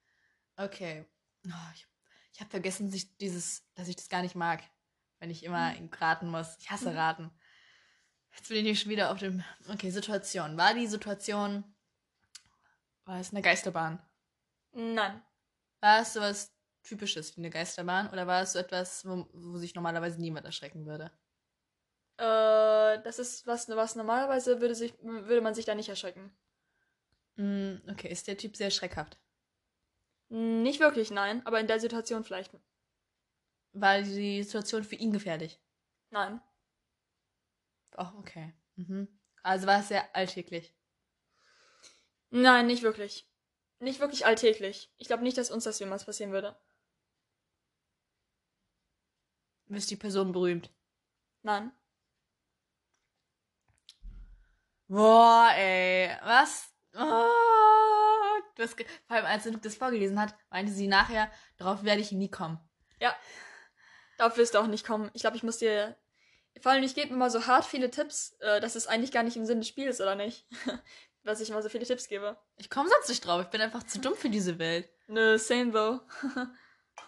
[0.56, 1.06] Okay.
[1.48, 1.88] Oh, ich
[2.34, 4.64] ich habe vergessen, sich dieses, dass ich das gar nicht mag,
[5.20, 6.58] wenn ich immer raten muss.
[6.60, 7.32] Ich hasse raten.
[8.36, 9.44] Jetzt bin ich schon wieder auf dem.
[9.68, 10.58] Okay, Situation.
[10.58, 11.64] War die Situation.
[13.04, 14.02] War es eine Geisterbahn?
[14.72, 15.22] Nein.
[15.82, 18.10] War es sowas Typisches wie eine Geisterbahn?
[18.10, 21.12] Oder war es so etwas, wo, wo sich normalerweise niemand erschrecken würde?
[22.22, 26.32] Äh, das ist was, was normalerweise würde, sich, würde man sich da nicht erschrecken.
[27.36, 29.18] Mm, okay, ist der Typ sehr schreckhaft?
[30.30, 32.52] Nicht wirklich, nein, aber in der Situation vielleicht.
[33.74, 35.60] War die Situation für ihn gefährlich?
[36.12, 36.40] Nein.
[37.98, 38.54] Oh, okay.
[38.76, 39.08] Mhm.
[39.42, 40.76] Also war es sehr alltäglich.
[42.30, 43.28] Nein, nicht wirklich.
[43.80, 44.94] Nicht wirklich alltäglich.
[44.98, 46.56] Ich glaube nicht, dass uns das jemals passieren würde.
[49.70, 50.70] Ist die Person berühmt?
[51.42, 51.72] Nein.
[54.92, 56.10] Boah, ey.
[56.22, 56.70] Was?
[56.96, 62.12] Oh, ge- vor allem, als Luke das vorgelesen hat, meinte sie nachher, darauf werde ich
[62.12, 62.60] nie kommen.
[63.00, 63.16] Ja.
[64.18, 65.10] Darauf wirst du auch nicht kommen.
[65.14, 65.96] Ich glaube, ich muss dir.
[66.62, 68.36] Vor allem, ich gebe immer so hart viele Tipps.
[68.42, 70.46] Äh, das ist eigentlich gar nicht im Sinne des Spiels, oder nicht?
[71.24, 72.38] Dass ich immer so viele Tipps gebe.
[72.58, 73.44] Ich komme sonst nicht drauf.
[73.44, 74.90] Ich bin einfach zu dumm für diese Welt.
[75.08, 76.02] Nö, same though.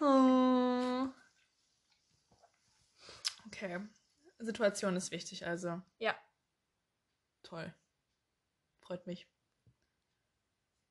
[0.00, 1.08] oh.
[3.48, 3.78] Okay.
[4.38, 5.82] Situation ist wichtig, also.
[5.98, 6.14] Ja.
[7.44, 7.72] Toll.
[8.80, 9.28] Freut mich.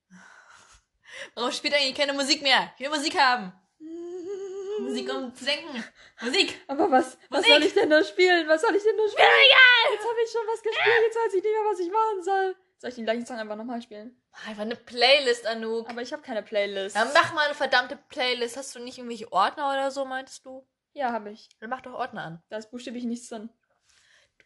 [1.36, 2.72] Warum spielt eigentlich keine Musik mehr?
[2.78, 3.52] Ich will Musik haben.
[4.80, 5.84] Musik, um zu denken.
[6.22, 6.60] Musik.
[6.68, 7.52] Aber was, was Musik!
[7.52, 8.48] soll ich denn da spielen?
[8.48, 9.28] Was soll ich denn da spielen?
[9.92, 12.56] Jetzt habe ich schon was gespielt, jetzt weiß ich nicht mehr, was ich machen soll.
[12.78, 14.20] Soll ich den gleichen Song einfach nochmal spielen?
[14.48, 15.90] Einfach eine Playlist, Anouk.
[15.90, 16.96] Aber ich habe keine Playlist.
[16.96, 18.58] Dann mach mal eine verdammte Playlist.
[18.58, 20.68] Hast du nicht irgendwelche Ordner oder so, meintest du?
[20.94, 21.50] ja, habe ich.
[21.60, 22.44] Dann mach doch Ordner an.
[22.50, 23.50] Da ist buchstäblich nichts drin.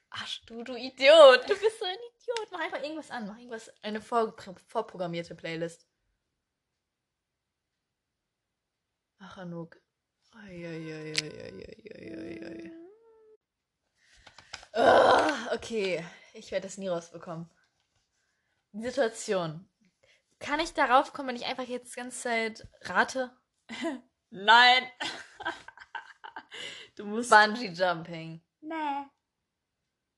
[0.10, 1.44] Ach, du, du Idiot.
[1.44, 2.52] Du bist so ein Idiot.
[2.52, 3.28] Mach einfach irgendwas an.
[3.28, 4.36] Mach irgendwas, eine vor,
[4.68, 5.88] vorprogrammierte Playlist.
[9.20, 9.78] Ach, Anouk.
[10.34, 11.14] Eieieiei.
[14.74, 17.50] Oh, okay, ich werde das nie rausbekommen.
[18.74, 19.68] Die Situation.
[20.40, 23.36] Kann ich darauf kommen, wenn ich einfach jetzt die ganze Zeit rate?
[24.30, 24.84] Nein.
[26.96, 27.32] du musst.
[27.32, 28.44] Bungee Jumping.
[28.62, 29.06] Nee.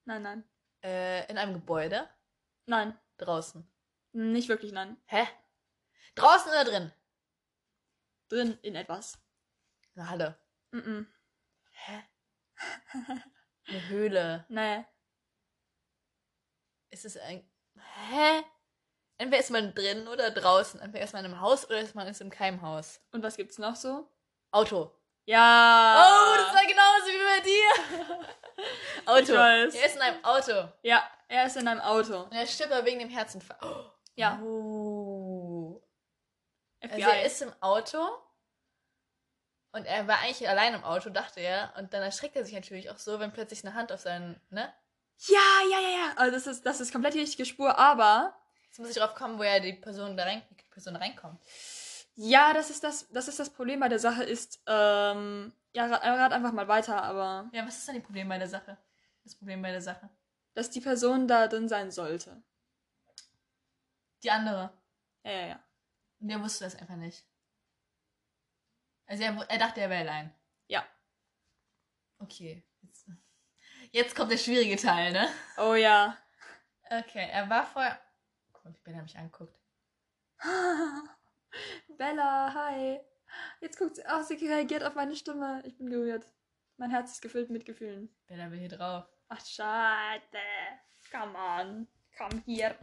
[0.09, 0.43] Nein, nein.
[0.83, 2.09] Äh, in einem Gebäude?
[2.65, 2.99] Nein.
[3.17, 3.71] Draußen.
[4.13, 4.97] Nicht wirklich nein.
[5.05, 5.27] Hä?
[6.15, 6.91] Draußen oder drin?
[8.27, 9.19] Drin in etwas.
[9.95, 10.39] Eine Halle.
[10.71, 11.07] Mhm.
[11.69, 12.03] Hä?
[13.67, 14.45] Eine Höhle.
[14.49, 14.83] Nee.
[16.89, 17.47] Ist es ein.
[18.09, 18.43] Hä?
[19.19, 20.79] Entweder ist man drin oder draußen.
[20.79, 22.99] Entweder ist man im Haus oder ist man ist im Keimhaus.
[23.11, 24.11] Und was gibt's noch so?
[24.49, 24.91] Auto.
[25.25, 26.03] Ja.
[26.03, 28.25] Oh, das war genauso wie bei dir.
[29.07, 29.21] Auto.
[29.21, 29.75] Ich weiß.
[29.75, 30.71] Er ist in einem Auto.
[30.83, 32.23] Ja, er ist in einem Auto.
[32.23, 33.63] Und er stirbt aber wegen dem Herzinfarkt.
[33.63, 33.85] Oh.
[34.15, 34.39] Ja.
[34.41, 35.81] Oh.
[36.81, 37.99] Also er ist im Auto
[39.71, 41.73] und er war eigentlich allein im Auto, dachte er.
[41.77, 44.73] Und dann erschreckt er sich natürlich auch so, wenn plötzlich eine Hand auf seinen, ne?
[45.27, 45.37] ja,
[45.71, 46.13] ja, ja, ja.
[46.15, 48.33] Also das ist, das ist komplett die richtige Spur, aber
[48.65, 51.39] Jetzt muss ich drauf kommen, woher die Person da rein, die Person reinkommt.
[52.15, 56.03] ja, das ist das, das ist das Problem bei der Sache ist, ähm, ja, rat,
[56.03, 58.77] rat einfach mal weiter, aber Ja, was ist denn die Problem bei der Sache?
[59.23, 60.09] Das Problem bei der Sache.
[60.53, 62.43] dass die Person da drin sein sollte.
[64.23, 64.77] Die andere.
[65.23, 65.63] Ja, ja, ja.
[66.19, 67.25] Und der wusste das einfach nicht.
[69.05, 70.33] Also er, er dachte, er wäre allein.
[70.67, 70.85] Ja.
[72.19, 72.63] Okay.
[72.81, 73.07] Jetzt,
[73.91, 75.29] jetzt kommt der schwierige Teil, ne?
[75.57, 76.17] Oh ja.
[76.89, 77.99] Okay, er war vorher.
[78.51, 79.57] Guck mal, wie Bella mich anguckt.
[81.97, 82.99] Bella, hi.
[83.61, 85.61] Jetzt guckt sie, oh, sie reagiert auf meine Stimme.
[85.65, 86.25] Ich bin gerührt.
[86.79, 88.09] Mein Herz ist gefüllt mit Gefühlen.
[88.27, 89.05] Bella will hier drauf.
[89.27, 90.21] Ach, schade.
[91.11, 91.87] Come on.
[92.17, 92.73] Komm hier.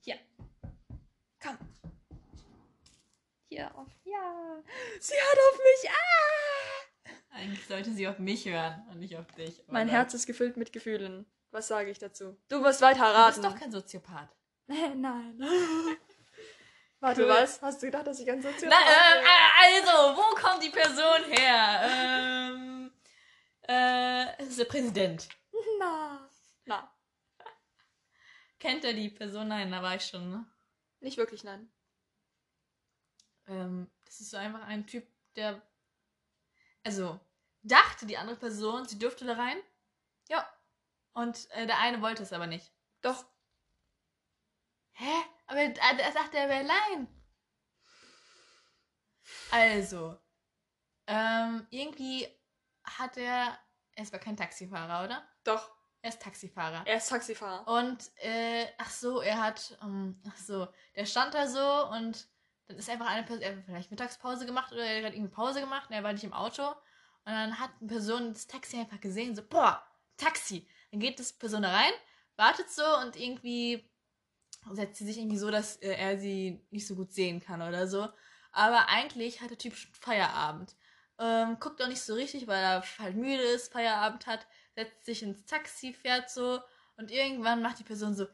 [0.00, 0.18] Hier.
[1.42, 1.58] Komm.
[3.50, 3.86] Hier auf.
[4.04, 4.62] Ja.
[4.98, 5.90] Sie hört auf mich.
[5.90, 7.36] Ah!
[7.36, 9.60] Eigentlich sollte sie auf mich hören und nicht auf dich.
[9.64, 11.26] aber Mein dann- Herz ist gefüllt mit Gefühlen.
[11.50, 12.36] Was sage ich dazu?
[12.48, 13.42] Du wirst weiter Du raten.
[13.42, 14.34] bist doch kein Soziopath.
[14.68, 15.38] Nein.
[17.00, 17.28] Warte, Cool.
[17.28, 17.60] was?
[17.60, 19.26] Hast du gedacht, dass ich ein Soziopath äh, bin?
[19.26, 21.82] äh, also, wo kommt die Person her?
[21.84, 22.63] Ähm,
[23.68, 25.28] äh, es ist der Präsident.
[25.78, 26.30] Na.
[26.64, 26.90] Na.
[28.58, 29.48] Kennt er die Person?
[29.48, 30.46] Nein, da war ich schon, ne?
[31.00, 31.70] Nicht wirklich, nein.
[33.46, 35.60] Ähm, das ist so einfach ein Typ, der.
[36.82, 37.20] Also,
[37.62, 39.58] dachte die andere Person, sie dürfte da rein.
[40.28, 40.48] Ja.
[41.12, 42.72] Und äh, der eine wollte es aber nicht.
[43.02, 43.24] Doch.
[44.92, 45.12] Hä?
[45.46, 47.08] Aber er, er dachte, er wäre allein.
[49.50, 50.18] Also,
[51.06, 52.28] ähm, irgendwie
[52.84, 53.58] hat er.
[53.96, 55.22] Er ist aber kein Taxifahrer, oder?
[55.44, 55.70] Doch.
[56.02, 56.82] Er ist Taxifahrer.
[56.86, 57.66] Er ist Taxifahrer.
[57.66, 62.28] Und, äh, ach so, er hat, ähm, ach so, der stand da so und
[62.66, 65.60] dann ist einfach eine Person, er hat vielleicht Mittagspause gemacht oder er hat irgendwie Pause
[65.60, 66.66] gemacht und er war nicht im Auto.
[66.68, 69.82] Und dann hat eine Person das Taxi einfach gesehen, so, boah,
[70.16, 70.68] Taxi.
[70.90, 71.92] Dann geht das Person da rein,
[72.36, 73.90] wartet so und irgendwie
[74.72, 77.86] setzt sie sich irgendwie so, dass äh, er sie nicht so gut sehen kann oder
[77.86, 78.08] so.
[78.52, 80.74] Aber eigentlich hat der Typ schon Feierabend.
[81.18, 85.22] Ähm, guckt auch nicht so richtig, weil er halt müde ist, Feierabend hat, setzt sich
[85.22, 86.60] ins Taxi, fährt so
[86.96, 88.26] und irgendwann macht die Person so,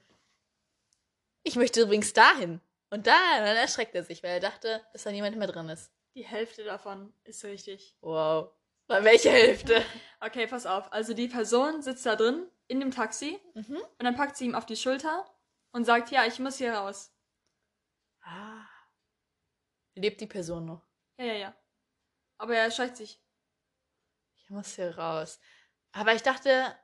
[1.42, 2.60] ich möchte übrigens dahin.
[2.90, 5.92] Und da, dann erschreckt er sich, weil er dachte, dass da niemand mehr drin ist.
[6.14, 7.96] Die Hälfte davon ist richtig.
[8.00, 8.50] Wow.
[8.88, 9.84] Bei welcher Hälfte?
[10.22, 10.92] Okay, pass auf.
[10.92, 13.76] Also die Person sitzt da drin in dem Taxi Mhm.
[13.76, 15.24] und dann packt sie ihm auf die Schulter
[15.72, 17.10] und sagt, ja, ich muss hier raus.
[18.22, 18.66] Ah.
[19.94, 20.82] Lebt die Person noch?
[21.18, 21.54] Ja, ja, ja.
[22.40, 23.20] Aber er erschreckt sich.
[24.38, 25.38] Ich muss hier raus.
[25.92, 26.74] Aber ich dachte,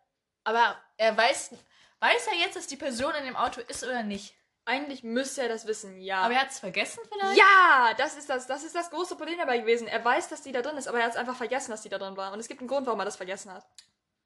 [0.44, 1.52] aber er weiß,
[1.98, 4.34] weiß er jetzt, dass die Person in dem Auto ist oder nicht?
[4.66, 6.20] Eigentlich müsste er das wissen, ja.
[6.20, 7.38] Aber er hat es vergessen vielleicht?
[7.38, 9.88] ja, das ist das, das ist das große Problem dabei gewesen.
[9.88, 11.88] Er weiß, dass die da drin ist, aber er hat es einfach vergessen, dass die
[11.88, 12.34] da drin war.
[12.34, 13.66] Und es gibt einen Grund, warum er das vergessen hat.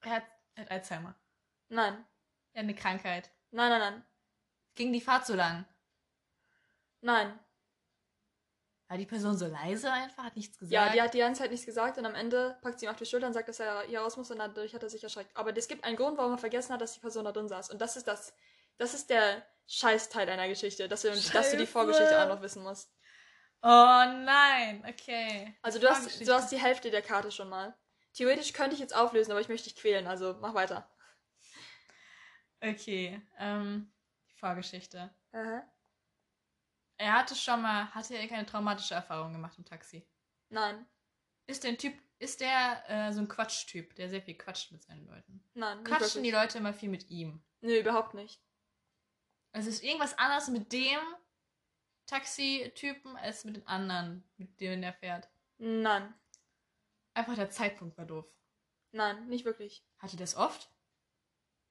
[0.00, 0.24] Er hat,
[0.56, 1.14] er hat Alzheimer.
[1.68, 2.04] Nein.
[2.54, 3.30] Er hat eine Krankheit.
[3.52, 4.06] Nein, nein, nein.
[4.74, 5.64] Ging die Fahrt so lang?
[7.02, 7.38] Nein.
[8.90, 10.24] War die Person so leise einfach?
[10.24, 10.72] Hat nichts gesagt?
[10.72, 12.96] Ja, die hat die ganze Zeit nichts gesagt und am Ende packt sie ihm auf
[12.96, 15.30] die Schulter und sagt, dass er hier raus muss und dadurch hat er sich erschreckt.
[15.36, 17.70] Aber es gibt einen Grund, warum er vergessen hat, dass die Person da drin saß.
[17.70, 18.34] Und das ist das,
[18.78, 21.66] das ist der Scheißteil einer Geschichte, dass du, dass du die.
[21.66, 22.92] Vorgeschichte auch noch wissen musst.
[23.62, 25.56] Oh nein, okay.
[25.62, 27.78] Also du hast, du hast die Hälfte der Karte schon mal.
[28.14, 30.90] Theoretisch könnte ich jetzt auflösen, aber ich möchte dich quälen, also mach weiter.
[32.60, 33.92] Okay, ähm,
[34.28, 35.14] die Vorgeschichte.
[35.30, 35.62] Aha.
[37.00, 40.06] Er hatte schon mal, hatte er keine traumatische Erfahrung gemacht im Taxi?
[40.50, 40.86] Nein.
[41.46, 45.06] ist der Typ, ist der äh, so ein Quatschtyp, der sehr viel quatscht mit seinen
[45.06, 45.42] Leuten?
[45.54, 46.30] Nein, nicht Quatschen die.
[46.30, 47.42] Leute immer viel mit ihm?
[47.62, 48.42] Nee, überhaupt nicht.
[49.52, 51.00] Also ist irgendwas anderes mit dem
[52.06, 55.30] Taxi-Typen als mit den anderen, mit denen er fährt.
[55.58, 56.12] Nein.
[57.14, 58.26] Einfach der Zeitpunkt war doof.
[58.92, 59.84] Nein, nicht wirklich.
[59.98, 60.70] Hat er das oft,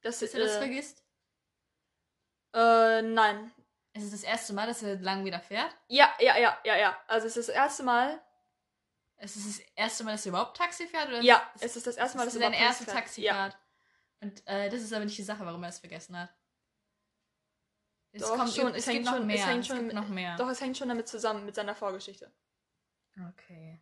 [0.01, 1.05] Das dass er das äh, vergisst?
[2.55, 3.51] äh, nein.
[3.99, 5.75] Es ist das erste Mal, dass er lang wieder fährt.
[5.87, 7.03] Ja, ja, ja, ja, ja.
[7.07, 8.21] Also es ist das erste Mal.
[9.17, 11.09] Es ist das erste Mal, dass er überhaupt Taxi fährt?
[11.09, 12.91] Oder Ja, es es ist das erste Mal, das dass ist er seine überhaupt erste
[12.93, 13.35] Taxi fährt.
[13.35, 13.65] Taxifahrt.
[14.21, 16.33] Und äh, das ist aber nicht die Sache, warum er es vergessen hat.
[18.11, 19.45] Es Doch, kommt schon, es, es gibt hängt noch schon- es mehr.
[19.47, 20.29] hängt es schon gibt mit- noch mehr.
[20.31, 20.35] Ja.
[20.37, 22.31] Doch, es hängt schon damit zusammen, mit seiner Vorgeschichte.
[23.29, 23.81] Okay.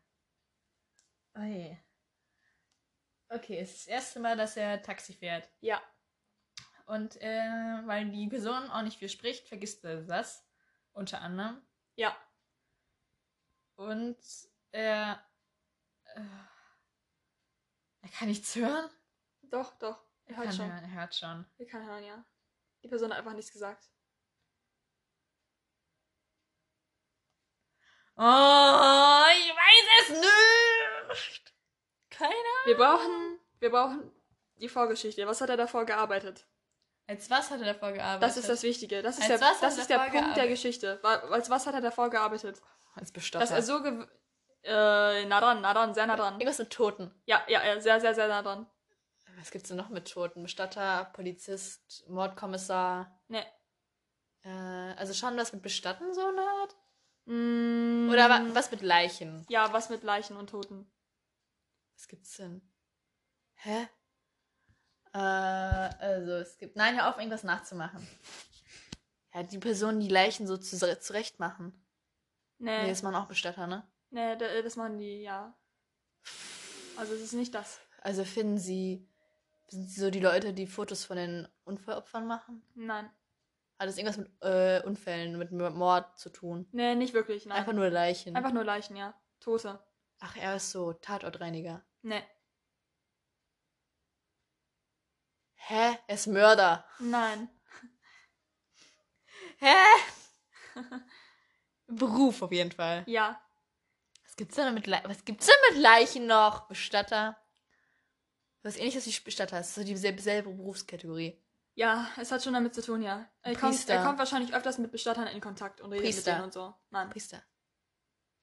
[1.35, 1.79] Oje.
[3.29, 5.49] Okay, es ist das erste Mal, dass er Taxi fährt.
[5.59, 5.81] Ja.
[6.87, 10.45] Und äh, weil die Person auch nicht viel spricht, vergisst er das.
[10.93, 11.61] Unter anderem.
[11.95, 12.15] Ja.
[13.75, 14.17] Und
[14.71, 15.21] er.
[16.15, 16.21] Äh,
[18.01, 18.89] er kann nichts hören.
[19.43, 20.01] Doch, doch.
[20.25, 20.71] Er Er hört schon.
[20.71, 21.45] hören, er hört schon.
[21.57, 22.25] Er kann hören, ja.
[22.83, 23.91] Die Person hat einfach nichts gesagt.
[28.15, 31.53] Oh, ich weiß es nicht.
[32.09, 32.65] Keine Ahnung.
[32.65, 34.11] Wir brauchen, wir brauchen
[34.55, 35.27] die Vorgeschichte.
[35.27, 36.47] Was hat er davor gearbeitet?
[37.07, 38.23] Als was hat er davor gearbeitet?
[38.23, 39.01] Das ist das Wichtige.
[39.01, 40.49] Das ist Als der, das ist der Punkt der gearbeitet?
[40.49, 40.99] Geschichte.
[41.01, 42.61] Wa- Als was hat er davor gearbeitet?
[42.95, 43.43] Als Bestatter.
[43.45, 44.05] Dass er so gew
[44.63, 46.33] äh, nah dran, nah dran, sehr nah dran.
[46.33, 47.13] Irgendwas mit Toten.
[47.25, 48.67] Ja, ja, ja, sehr, sehr, sehr nah dran.
[49.37, 50.43] Was gibt's denn noch mit Toten?
[50.43, 53.17] Bestatter, Polizist, Mordkommissar.
[53.29, 53.45] Ne.
[54.43, 54.49] Äh,
[54.97, 56.75] also schon was mit Bestatten so eine Art?
[57.25, 59.45] Mm, Oder wa was mit Leichen?
[59.49, 60.91] Ja, was mit Leichen und Toten.
[61.95, 62.61] Was gibt's denn?
[63.55, 63.87] Hä?
[65.17, 66.75] Äh, also es gibt.
[66.75, 68.05] Nein, hör auf, irgendwas nachzumachen.
[69.33, 71.73] Ja, die Personen, die Leichen so zu zurecht machen.
[72.59, 73.87] Nee, Nee, das machen auch Bestatter, ne?
[74.09, 75.55] nee, da- das machen die, ja.
[76.97, 77.79] Also es ist nicht das.
[78.01, 79.07] Also finden sie.
[79.69, 82.63] Sind sie so die Leute, die Fotos von den Unfallopfern machen?
[82.73, 83.09] Nein.
[83.79, 86.67] Hat das irgendwas mit äh, Unfällen, mit Mord zu tun?
[86.71, 87.57] Nee, nicht wirklich, nein.
[87.59, 88.35] Einfach nur Leichen.
[88.35, 89.13] Einfach nur Leichen, ja.
[89.39, 89.77] Tote.
[90.19, 91.83] Ach, er ist so Tatortreiniger.
[92.01, 92.23] Nee.
[95.69, 95.97] Hä?
[96.07, 96.85] Er ist Mörder.
[96.99, 97.49] Nein.
[99.59, 99.75] Hä?
[101.87, 103.03] Beruf auf jeden Fall.
[103.05, 103.41] Ja.
[104.23, 106.69] Was gibt's denn mit Le Was gibt's denn mit Leichen noch?
[106.69, 107.35] Bestatter.
[108.63, 109.57] Was ähnliches wie Bestatter.
[109.57, 111.43] Das ist so dieselbe selbe Berufskategorie.
[111.75, 113.29] Ja, es hat schon damit zu tun, ja.
[113.41, 113.95] Er kommt, Priester.
[113.95, 116.31] er kommt wahrscheinlich öfters mit Bestattern in Kontakt und redet Priester.
[116.31, 116.73] mit denen und so.
[116.91, 117.09] Nein.
[117.09, 117.43] Priester.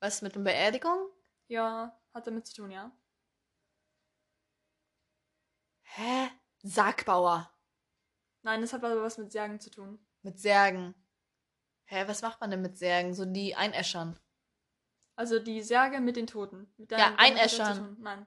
[0.01, 1.09] Was mit einer Beerdigung?
[1.49, 2.93] Ja, hat damit zu tun, ja.
[5.83, 6.31] Hä?
[6.65, 7.51] Sargbauer.
[8.43, 9.99] Nein, das hat aber was mit Särgen zu tun.
[10.23, 10.95] Mit Särgen.
[11.85, 13.15] Hä, was macht man denn mit Särgen?
[13.15, 14.19] So die einäschern.
[15.17, 16.73] Also die Särge mit den Toten.
[16.77, 17.97] Mit Ja, hat das einäschern.
[18.01, 18.27] Nein.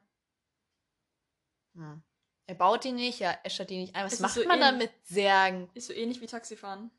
[1.73, 2.03] Hm.
[2.45, 4.05] Er baut die nicht, ja, äschert die nicht ein.
[4.05, 5.69] Was Es macht so man dann mit Särgen?
[5.73, 6.91] Ist so ähnlich wie Taxifahren.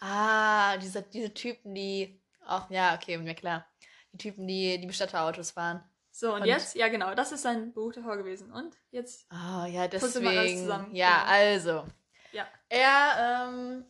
[0.00, 3.66] Ah, diese, diese Typen, die auch, ja, okay, mir klar.
[4.12, 5.88] Die Typen, die die Bestatterautos fahren.
[6.20, 6.74] So, und, Und- jetzt?
[6.74, 7.14] Ja, genau.
[7.14, 8.52] Das ist sein Beruf davor gewesen.
[8.52, 9.24] Und jetzt?
[9.32, 10.58] Ah, ja, wir alles deswegen.
[10.58, 11.30] zusammen, Ja, genau.
[11.32, 11.86] also.
[12.32, 12.46] Ja.
[12.68, 13.86] Er, ähm,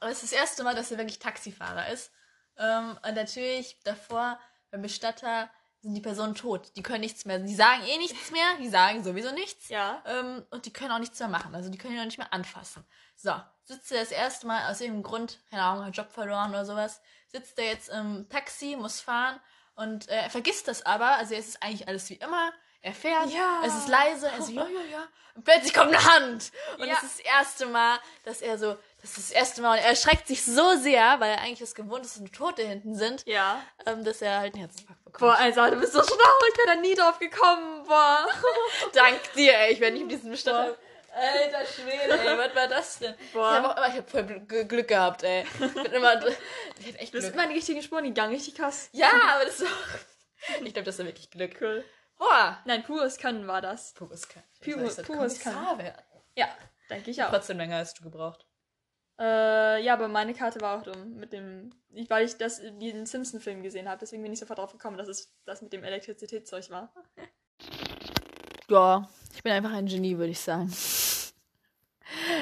[0.00, 2.12] es ist das erste Mal, dass er wirklich Taxifahrer ist.
[2.56, 5.50] Ähm, und natürlich davor, beim Bestatter,
[5.82, 6.74] sind die Personen tot.
[6.76, 7.38] Die können nichts mehr.
[7.38, 8.56] Die sagen eh nichts mehr.
[8.58, 9.68] Die sagen sowieso nichts.
[9.68, 10.02] Ja.
[10.06, 11.54] Ähm, und die können auch nichts mehr machen.
[11.54, 12.86] Also die können ihn auch nicht mehr anfassen.
[13.16, 16.64] So, sitzt er das erste Mal aus irgendeinem Grund, keine Ahnung, hat Job verloren oder
[16.64, 19.38] sowas, sitzt er jetzt im Taxi, muss fahren
[19.78, 21.16] und äh, er vergisst das aber.
[21.16, 22.52] Also es ist eigentlich alles wie immer.
[22.80, 23.62] Er fährt, Ja.
[23.66, 25.08] es ist leise, er so, ja, ja, ja.
[25.34, 26.52] Und plötzlich kommt eine Hand.
[26.78, 26.94] Und Ja.
[26.94, 29.90] das ist das erste Mal, dass er so, das ist das erste Mal, und er
[29.90, 33.60] erschreckt sich so sehr, weil er eigentlich das gewohnt ist, dass Tote hinten sind, Ja.
[33.86, 35.20] ähm, dass er halt einen Herzinfarkt bekommt.
[35.20, 36.16] Boah, Alter, du bist so schlau.
[36.52, 37.84] Ich wäre da nie drauf gekommen.
[37.84, 38.26] Boah.
[38.94, 39.72] Dank dir, ey.
[39.72, 40.76] Ich wäre nicht mit diesem Bestatter.
[41.12, 43.14] Alter Schwede, ey, was war das denn?
[43.32, 43.50] Boah.
[43.50, 45.42] Ich habe auch immer, ich hab voll Gl- Glück gehabt, ey.
[45.42, 46.14] Ich bin immer,
[46.78, 47.24] ich hatte echt Glück.
[47.32, 48.32] immer in die richtigen Spuren gegangen.
[48.34, 48.88] Richtig krass.
[48.92, 51.56] Ja, aber das ist auch, ich glaube, das ist wirklich Glück.
[51.60, 51.84] Cool.
[52.18, 52.58] Boah.
[52.64, 53.94] Nein, pures Können war das.
[53.94, 54.44] Pures Können.
[54.60, 56.02] Pures Kommissar werden.
[56.36, 56.48] Ja,
[56.90, 57.30] denke ich auch.
[57.30, 58.44] Trotzdem länger hast du gebraucht.
[59.20, 61.14] Äh, ja, aber meine Karte war auch dumm.
[61.16, 61.70] Mit dem.
[61.90, 63.98] Ich, weil ich das, diesen Simpson-Film gesehen habe.
[63.98, 66.92] Deswegen bin ich sofort drauf gekommen, dass es das mit dem Elektrizitätszeug war.
[68.68, 70.70] Ja, ich bin einfach ein Genie, würde ich sagen.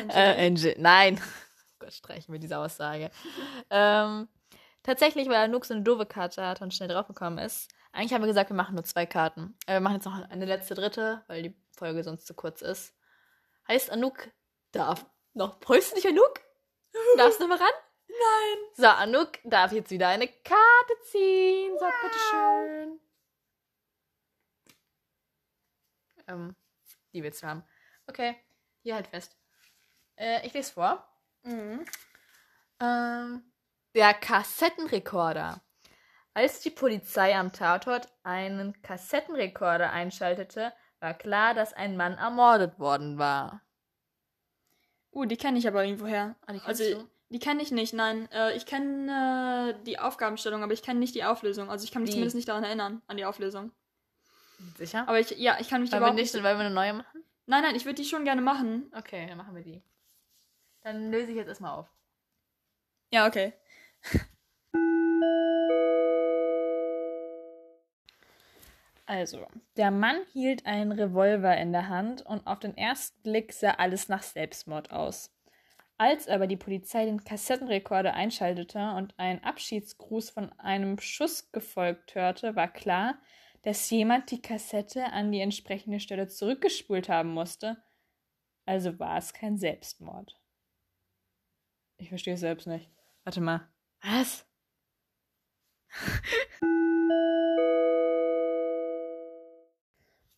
[0.08, 1.20] Äh, Ge Nein.
[1.78, 3.10] Oh Gott, streichen wir diese Aussage.
[3.70, 4.28] ähm,
[4.82, 7.70] tatsächlich, weil Anouk so eine doofe Karte hat und schnell draufgekommen ist.
[7.92, 9.54] Eigentlich haben wir gesagt, wir machen nur zwei Karten.
[9.66, 12.94] Äh, wir machen jetzt noch eine letzte dritte, weil die Folge sonst zu kurz ist.
[13.68, 14.30] Heißt, Anouk
[14.72, 15.04] darf
[15.34, 15.60] noch.
[15.60, 16.40] Freust du dich, Anouk?
[17.18, 17.74] Darfst du noch mal ran?
[18.08, 18.58] Nein.
[18.74, 21.76] So, Anouk darf jetzt wieder eine Karte ziehen.
[21.78, 23.00] So, bitteschön.
[26.28, 26.56] ähm,
[27.12, 27.64] die wir jetzt haben.
[28.06, 28.36] Okay,
[28.82, 29.36] hier halt fest.
[30.16, 31.06] Äh, ich lese vor.
[31.44, 33.42] Ähm,
[33.94, 35.60] der Kassettenrekorder.
[36.34, 43.18] Als die Polizei am Tatort einen Kassettenrekorder einschaltete, war klar, dass ein Mann ermordet worden
[43.18, 43.62] war.
[45.12, 46.36] Uh, die kenne ich aber irgendwoher.
[46.46, 47.08] Ah, die also, du?
[47.30, 48.30] die kenne ich nicht, nein.
[48.32, 51.70] Äh, ich kenne äh, die Aufgabenstellung, aber ich kenne nicht die Auflösung.
[51.70, 52.16] Also ich kann mich Die.
[52.16, 53.72] zumindest nicht daran erinnern, an die Auflösung.
[54.76, 55.08] Sicher?
[55.08, 57.24] Aber ich, ja, ich kann mich Wollen wir überhaupt nicht, wollen wir eine neue machen?
[57.46, 58.92] Nein, nein, ich würde die schon gerne machen.
[58.94, 59.82] Okay, dann machen wir die.
[60.86, 61.92] Dann löse ich jetzt erstmal auf.
[63.12, 63.52] Ja, okay.
[69.08, 69.46] Also,
[69.76, 74.08] der Mann hielt einen Revolver in der Hand und auf den ersten Blick sah alles
[74.08, 75.32] nach Selbstmord aus.
[75.96, 82.56] Als aber die Polizei den Kassettenrekorder einschaltete und ein Abschiedsgruß von einem Schuss gefolgt hörte,
[82.56, 83.20] war klar,
[83.62, 87.76] dass jemand die Kassette an die entsprechende Stelle zurückgespult haben musste.
[88.64, 90.36] Also war es kein Selbstmord.
[91.98, 92.90] Ich verstehe es selbst nicht.
[93.24, 93.68] Warte mal.
[94.02, 94.46] Was?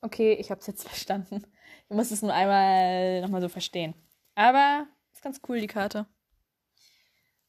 [0.01, 1.45] Okay, ich habe es jetzt verstanden.
[1.89, 3.95] Ich muss es nur einmal nochmal so verstehen.
[4.35, 6.07] Aber ist ganz cool, die Karte.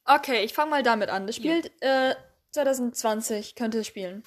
[0.03, 1.27] Okay, ich fange mal damit an.
[1.27, 2.15] Das spielt äh,
[2.51, 4.23] 2020, könnte es spielen.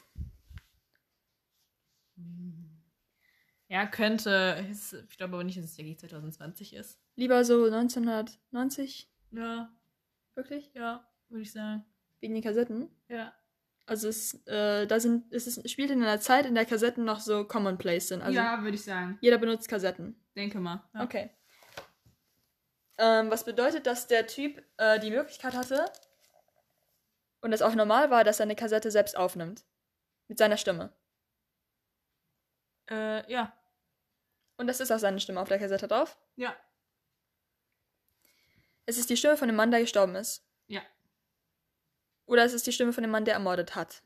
[3.69, 4.65] Ja, könnte.
[4.71, 6.99] Ich glaube aber nicht, dass es wirklich 2020 ist.
[7.17, 9.75] Lieber so 1990, Ja,
[10.35, 10.73] wirklich?
[10.75, 11.85] ja, würde ich sagen.
[12.21, 12.89] Wegen den Kassetten.
[13.09, 13.35] Ja.
[13.87, 17.21] Also es, äh, da sind, es ist, spielt in einer Zeit, in der Kassetten noch
[17.21, 18.23] so commonplace sind.
[18.23, 19.19] Also ja, würde ich sagen.
[19.21, 20.15] jeder benutzt Kassetten.
[20.37, 20.89] Denke mal.
[20.95, 21.03] Ja.
[21.03, 21.31] Okay.
[22.99, 25.85] Ähm, was bedeutet, dass der Typ äh, die Möglichkeit hatte
[27.41, 29.65] und es auch normal war, dass er eine Kassette selbst aufnimmt.
[30.29, 30.93] Mit seiner Stimme.
[32.89, 33.53] Äh, ja.
[34.57, 36.17] Und das ist auch seine Stimme auf der Kassette drauf.
[36.37, 36.55] Ja.
[38.87, 40.45] Es ist die Stimme von dem Mann, der gestorben ist.
[40.67, 40.83] Ja.
[42.27, 44.03] Oder es ist die Stimme von dem Mann, der ermordet hat.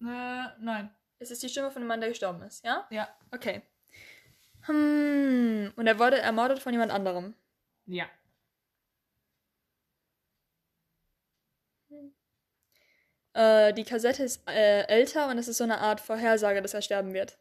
[0.00, 0.94] Äh, nein.
[1.18, 2.86] Es ist die Stimme von dem Mann, der gestorben ist, ja?
[2.90, 3.08] Ja.
[3.30, 3.62] Okay.
[4.62, 5.72] Hm.
[5.76, 7.34] Und er wurde ermordet von jemand anderem.
[7.86, 8.06] Ja.
[13.34, 16.82] Äh, die Kassette ist äh, älter und es ist so eine Art Vorhersage, dass er
[16.82, 17.36] sterben wird.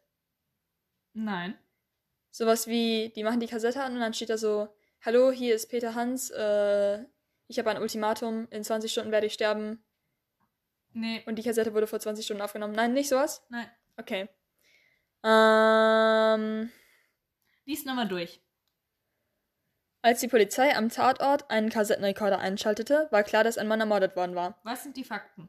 [1.14, 1.58] Nein.
[2.32, 4.68] Sowas wie, die machen die Kassette an und dann steht da so,
[5.06, 7.04] hallo, hier ist Peter Hans, äh,
[7.48, 9.84] ich habe ein Ultimatum, in 20 Stunden werde ich sterben
[10.94, 11.24] Nee.
[11.26, 12.74] und die Kassette wurde vor 20 Stunden aufgenommen.
[12.74, 13.44] Nein, nicht sowas?
[13.50, 13.70] Nein.
[13.98, 14.30] Okay.
[15.24, 16.72] Ähm,
[17.66, 18.42] Lies nochmal durch.
[20.02, 24.36] als die Polizei am Tatort einen Kassettenrekorder einschaltete, war klar, dass ein Mann ermordet worden
[24.36, 24.60] war.
[24.64, 25.48] Was sind die Fakten?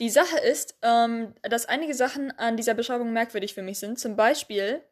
[0.00, 3.98] Die Sache ist, ähm, dass einige Sachen an dieser Beschreibung merkwürdig für mich sind.
[3.98, 4.82] Zum Beispiel,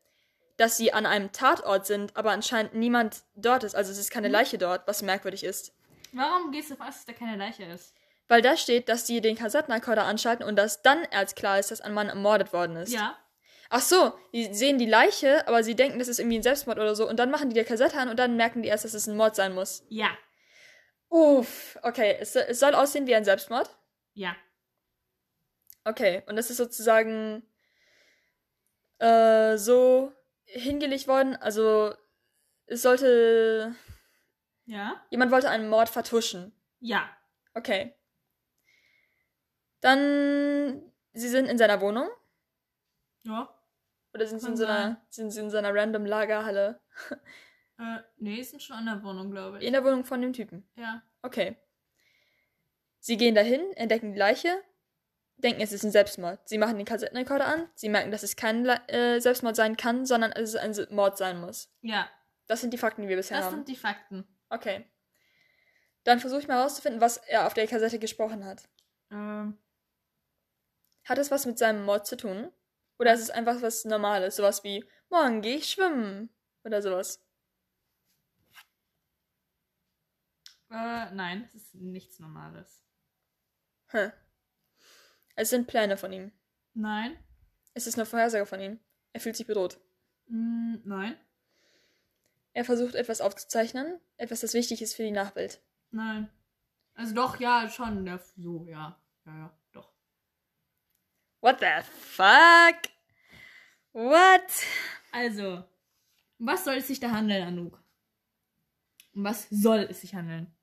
[0.57, 3.75] dass sie an einem Tatort sind, aber anscheinend niemand dort ist.
[3.75, 5.75] Also es ist keine Leiche dort, was merkwürdig ist.
[6.12, 7.95] Warum gehst du davon aus, dass da keine Leiche ist?
[8.29, 11.81] Weil da steht, dass die den Kassettenrekorder anschalten und dass dann erst klar ist, dass
[11.81, 12.93] ein Mann ermordet worden ist.
[12.93, 13.19] Ja.
[13.69, 16.95] Ach so, die sehen die Leiche, aber sie denken, das ist irgendwie ein Selbstmord oder
[16.95, 17.09] so.
[17.09, 19.17] Und dann machen die die Kassette an und dann merken die erst, dass es ein
[19.17, 19.85] Mord sein muss.
[19.88, 20.17] Ja.
[21.09, 22.17] Uff, okay.
[22.21, 23.69] Es, es soll aussehen wie ein Selbstmord.
[24.14, 24.37] Ja.
[25.85, 27.43] Okay, und das ist sozusagen
[29.01, 30.12] äh, so
[30.44, 31.37] hingelegt worden.
[31.37, 31.94] Also
[32.66, 33.74] es sollte.
[34.66, 35.04] Ja.
[35.11, 36.52] Jemand wollte einen Mord vertuschen.
[36.80, 37.09] Ja.
[37.54, 37.94] Okay.
[39.80, 40.90] Dann.
[41.12, 42.09] Sie sind in seiner Wohnung.
[43.24, 43.54] Ja.
[44.12, 46.80] Oder sind sie in so einer, sind sie in so einer random Lagerhalle?
[47.76, 49.64] Äh, nee, ist schon an der Wohnung, glaube ich.
[49.64, 50.68] In der Wohnung von dem Typen.
[50.76, 51.02] Ja.
[51.22, 51.57] Okay.
[53.00, 54.62] Sie gehen dahin, entdecken die Leiche,
[55.37, 56.49] denken, es ist ein Selbstmord.
[56.49, 60.31] Sie machen den Kassettenrekorder an, sie merken, dass es kein äh, Selbstmord sein kann, sondern
[60.33, 61.68] dass es ein Mord sein muss.
[61.83, 62.09] Ja.
[62.47, 63.55] Das sind die Fakten, die wir bisher Das haben.
[63.57, 64.27] sind die Fakten.
[64.51, 64.85] Okay.
[66.05, 68.68] Dann versuche ich mal herauszufinden, was er auf der Kassette gesprochen hat.
[69.11, 69.59] Ähm,
[71.05, 72.53] Hat es was mit seinem Mord zu tun?
[72.99, 74.37] Oder ist es einfach was Normales?
[74.37, 76.28] Sowas wie, morgen gehe ich schwimmen.
[76.64, 77.20] Oder sowas.
[80.70, 82.82] äh, nein, es ist nichts Normales.
[83.89, 84.12] Hm.
[85.35, 86.32] Es sind Pläne von ihm.
[86.74, 87.16] Nein.
[87.74, 88.78] Es ist eine Vorhersage von ihm.
[89.12, 89.80] Er fühlt sich bedroht.
[90.28, 91.16] Mm, nein.
[92.53, 95.61] Er versucht etwas aufzuzeichnen, etwas, das wichtig ist für die Nachwelt.
[95.91, 96.30] Nein.
[96.95, 98.07] Also doch, ja, schon.
[98.07, 99.01] Ja, so, ja.
[99.26, 99.93] Ja, ja, doch.
[101.41, 102.93] What the fuck?
[103.93, 104.51] What?
[105.12, 105.64] Also,
[106.39, 107.82] um was soll es sich da handeln, Anouk?
[109.14, 110.55] Um was soll es sich handeln?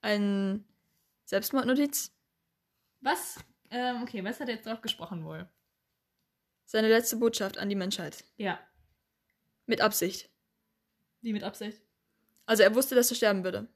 [0.00, 0.64] Ein
[1.24, 2.15] Selbstmordnotiz?
[3.06, 3.38] Was?
[3.70, 5.48] Ähm, okay, was hat er jetzt drauf gesprochen wohl?
[6.64, 8.24] Seine letzte Botschaft an die Menschheit.
[8.36, 8.58] Ja.
[9.66, 10.28] Mit Absicht.
[11.20, 11.80] Wie mit Absicht?
[12.46, 13.68] Also er wusste, dass er sterben würde.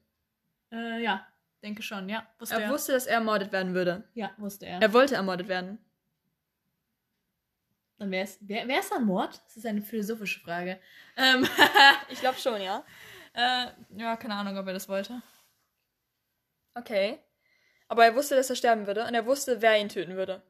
[0.71, 1.25] Äh, ja.
[1.63, 2.27] Denke schon, ja.
[2.39, 2.69] Wusste Er er.
[2.71, 4.03] wusste, dass er ermordet werden würde.
[4.15, 4.81] ja, wusste er.
[4.81, 5.77] Er wollte ermordet werden.
[7.99, 8.37] Dann wäre es.
[8.41, 9.41] Wer, wer ist ein Mord?
[9.45, 10.77] Das ist eine philosophische Frage.
[11.15, 11.47] Ähm,
[12.09, 12.83] Ich glaube schon, ja.
[13.33, 15.21] äh, ja, keine Ahnung, ob er das wollte.
[16.73, 17.19] Okay.
[17.91, 20.41] Aber er wusste, dass er sterben würde und er wusste, wer ihn töten würde.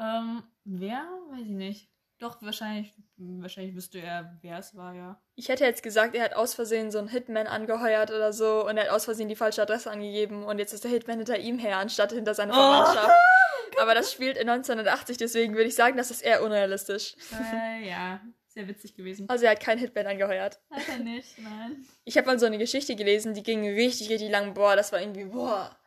[0.00, 1.06] Ähm, wer?
[1.30, 1.88] Weiß ich nicht.
[2.18, 5.22] Doch, wahrscheinlich, wahrscheinlich wüsste er, wer es war, ja.
[5.36, 8.76] Ich hätte jetzt gesagt, er hat aus Versehen so einen Hitman angeheuert oder so und
[8.76, 11.60] er hat aus Versehen die falsche Adresse angegeben und jetzt ist der Hitman hinter ihm
[11.60, 13.08] her, anstatt hinter seiner Verwandtschaft.
[13.80, 17.14] Aber das spielt in 1980, deswegen würde ich sagen, das ist eher unrealistisch.
[17.54, 19.28] äh, ja, sehr witzig gewesen.
[19.28, 20.58] Also er hat keinen Hitman angeheuert.
[20.72, 21.86] Hat er nicht, nein.
[22.02, 24.54] Ich habe mal so eine Geschichte gelesen, die ging richtig, richtig lang.
[24.54, 25.77] Boah, das war irgendwie, boah.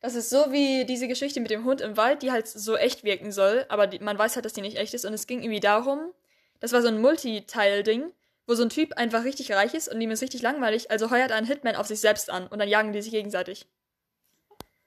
[0.00, 3.02] Das ist so wie diese Geschichte mit dem Hund im Wald, die halt so echt
[3.02, 5.04] wirken soll, aber die, man weiß halt, dass die nicht echt ist.
[5.04, 6.12] Und es ging irgendwie darum,
[6.60, 8.12] das war so ein Multiteil-Ding,
[8.46, 11.30] wo so ein Typ einfach richtig reich ist und ihm ist richtig langweilig, also heuert
[11.30, 13.66] er einen Hitman auf sich selbst an und dann jagen die sich gegenseitig.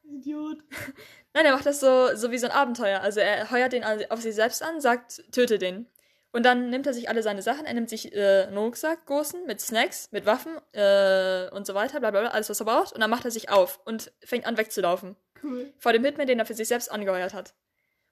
[0.03, 0.59] Idiot.
[1.33, 2.99] Nein, er macht das so, so wie so ein Abenteuer.
[3.01, 5.87] Also er heuert den auf sich selbst an, sagt, töte den.
[6.33, 9.45] Und dann nimmt er sich alle seine Sachen, er nimmt sich äh, einen Rucksack, großen,
[9.45, 12.93] mit Snacks, mit Waffen äh, und so weiter, bla bla bla, alles was er braucht.
[12.93, 15.17] Und dann macht er sich auf und fängt an wegzulaufen.
[15.43, 15.73] Cool.
[15.77, 17.53] Vor dem Hitman, den er für sich selbst angeheuert hat.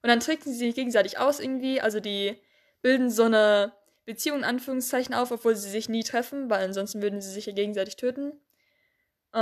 [0.01, 2.41] Und dann tricksen sie sich gegenseitig aus irgendwie, also die
[2.81, 3.73] bilden so eine
[4.05, 7.53] Beziehung in Anführungszeichen auf, obwohl sie sich nie treffen, weil ansonsten würden sie sich ja
[7.53, 8.33] gegenseitig töten.
[9.31, 9.37] Äh,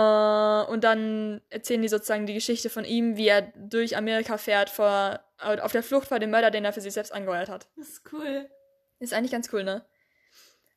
[0.71, 5.19] und dann erzählen die sozusagen die Geschichte von ihm, wie er durch Amerika fährt, vor,
[5.39, 7.67] auf der Flucht vor dem Mörder, den er für sich selbst angeheuert hat.
[7.75, 8.49] Das ist cool.
[8.99, 9.85] Ist eigentlich ganz cool, ne?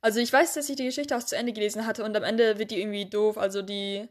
[0.02, 2.58] Also ich weiß, dass ich die Geschichte auch zu Ende gelesen hatte und am Ende
[2.58, 3.36] wird die irgendwie doof.
[3.38, 4.08] Also die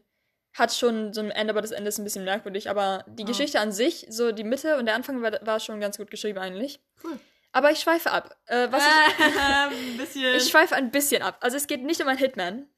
[0.52, 2.70] hat schon so ein Ende, aber das Ende ist ein bisschen merkwürdig.
[2.70, 3.26] Aber die Ah.
[3.26, 6.38] Geschichte an sich, so die Mitte und der Anfang war, war schon ganz gut geschrieben
[6.38, 6.80] eigentlich.
[7.02, 7.18] Cool.
[7.52, 8.36] Aber ich schweife ab.
[8.46, 10.34] Äh, was ich, ein bisschen.
[10.36, 11.38] ich schweife ein bisschen ab.
[11.40, 12.68] Also es geht nicht um einen Hitman.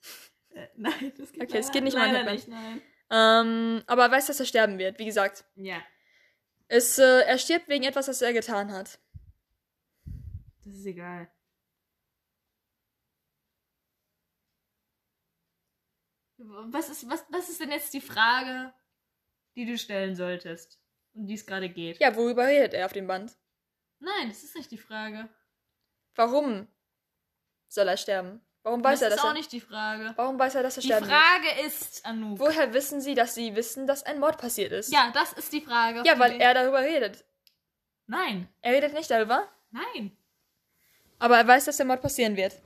[0.55, 2.35] Äh, nein, das geht Okay, es geht nicht um einen Hitman.
[2.35, 2.83] nicht, nein.
[3.11, 4.99] Ähm, aber er weiß, dass er sterben wird.
[4.99, 5.76] Wie gesagt, Ja,
[6.68, 8.99] es, äh, er stirbt wegen etwas, was er getan hat.
[10.64, 11.30] Das ist egal.
[16.38, 18.72] Was ist, was, was ist denn jetzt die Frage,
[19.54, 20.80] die du stellen solltest?
[21.14, 22.00] Um die es gerade geht?
[22.00, 23.36] Ja, worüber redet er auf dem Band?
[24.00, 25.28] Nein, das ist nicht die Frage.
[26.16, 26.66] Warum
[27.68, 28.40] soll er sterben?
[28.64, 30.12] Warum weiß das er, dass ist auch er, nicht die Frage.
[30.16, 31.16] warum weiß er, dass er Die sterben wird?
[31.16, 32.38] Frage ist, Anouk.
[32.38, 34.92] Woher wissen Sie, dass Sie wissen, dass ein Mord passiert ist?
[34.92, 36.02] Ja, das ist die Frage.
[36.04, 37.24] Ja, Die- weil er darüber redet.
[38.06, 40.16] Nein, Er redet nicht darüber, nein.
[41.23, 42.61] Aber er weiß, dass der Mord passieren wird.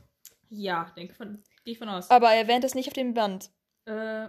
[0.48, 2.10] Ja, denke von, gehe ich von aus.
[2.10, 3.50] Aber er erwähnt es nicht auf dem Band.
[3.84, 4.28] Äh,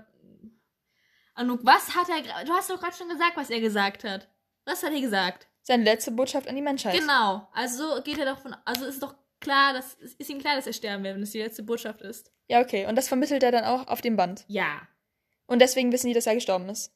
[1.34, 4.28] Anouk, was hat er Du hast doch gerade schon gesagt, was er gesagt hat.
[4.66, 5.48] Was hat er gesagt?
[5.62, 7.00] Seine letzte Botschaft an die Menschheit.
[7.00, 7.48] Genau.
[7.54, 8.56] Also geht er doch von.
[8.66, 11.32] Also ist doch klar, dass ist ist ihm klar, dass er sterben wird, wenn es
[11.32, 12.32] die letzte Botschaft ist.
[12.48, 12.86] Ja, okay.
[12.86, 14.44] Und das vermittelt er dann auch auf dem Band.
[14.48, 14.82] Ja.
[15.46, 16.94] Und deswegen wissen die, dass er gestorben ist.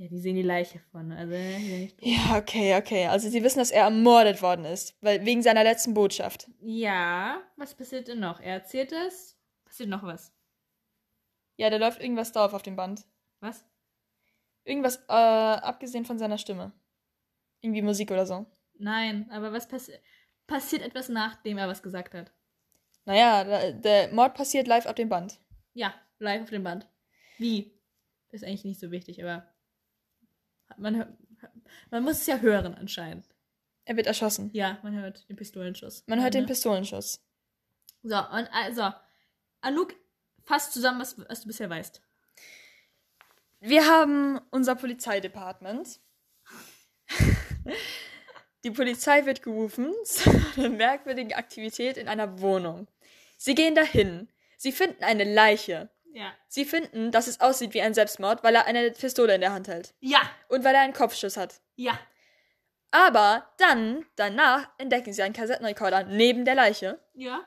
[0.00, 1.10] Ja, die sehen die Leiche von.
[1.10, 3.06] Also ja, okay, okay.
[3.08, 6.48] Also sie wissen, dass er ermordet worden ist, weil wegen seiner letzten Botschaft.
[6.60, 7.42] ja.
[7.56, 8.38] Was passiert denn noch?
[8.40, 9.36] Er erzählt es.
[9.64, 10.32] Passiert noch was?
[11.56, 13.04] Ja, da läuft irgendwas drauf auf dem Band.
[13.40, 13.64] Was?
[14.64, 16.70] Irgendwas, äh, abgesehen von seiner Stimme.
[17.60, 18.46] Irgendwie Musik oder so.
[18.78, 20.00] Nein, aber was passiert?
[20.46, 22.32] Passiert etwas, nachdem er was gesagt hat?
[23.04, 25.40] Naja, da- der Mord passiert live auf dem Band.
[25.74, 26.86] Ja, live auf dem Band.
[27.38, 27.72] Wie?
[28.30, 29.52] Ist eigentlich nicht so wichtig, aber
[30.76, 31.16] man,
[31.90, 33.26] man muss es ja hören anscheinend.
[33.84, 34.50] Er wird erschossen.
[34.52, 36.04] Ja, man hört den Pistolenschuss.
[36.06, 36.46] Man hört den?
[36.46, 37.20] Pistolenschuss.
[38.02, 38.92] So, und also,
[39.60, 39.94] Anouk,
[40.44, 42.02] fass zusammen, was, was du bisher weißt.
[43.60, 46.00] Wir haben unser Polizeidepartement.
[48.64, 52.88] Die Polizei wird gerufen zu einer merkwürdigen Aktivität in einer Wohnung.
[53.36, 54.28] Sie gehen dahin.
[54.56, 55.90] Sie finden eine Leiche.
[56.12, 56.32] Ja.
[56.48, 59.68] Sie finden, dass es aussieht wie ein Selbstmord, weil er eine Pistole in der Hand
[59.68, 59.94] hält.
[60.00, 61.60] Ja, Und weil er einen Kopfschuss hat.
[61.76, 61.98] ja.
[62.90, 66.98] Aber dann, danach, entdecken sie einen Kassettenrekorder neben der Leiche.
[67.12, 67.44] Ja,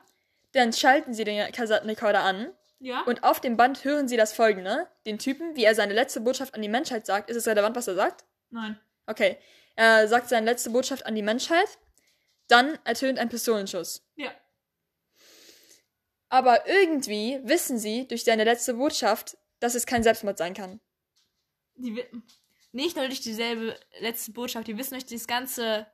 [0.52, 2.52] Dann schalten sie den Kassettenrekorder an.
[2.78, 3.00] ja.
[3.02, 4.86] Und auf dem Band hören sie das folgende.
[5.04, 7.28] Den Typen, wie er seine letzte Botschaft an die Menschheit sagt.
[7.28, 8.24] Ist es relevant, was er sagt?
[8.50, 8.78] Nein.
[9.06, 9.36] Okay.
[9.74, 11.66] Er sagt seine letzte Botschaft an die Menschheit.
[12.46, 14.06] Dann ertönt ein Pistolenschuss.
[14.14, 14.30] Ja.
[16.32, 20.80] Aber irgendwie wissen sie durch seine letzte Botschaft, dass es kein Selbstmord sein kann.
[21.74, 22.02] Die,
[22.72, 25.86] nicht nur durch dieselbe letzte Botschaft, die wissen durch das ganze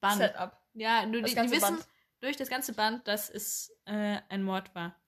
[0.00, 0.16] Band.
[0.16, 0.56] Setup.
[0.72, 1.86] Ja, nur die, die wissen Band.
[2.20, 4.98] durch das ganze Band, dass es äh, ein Mord war.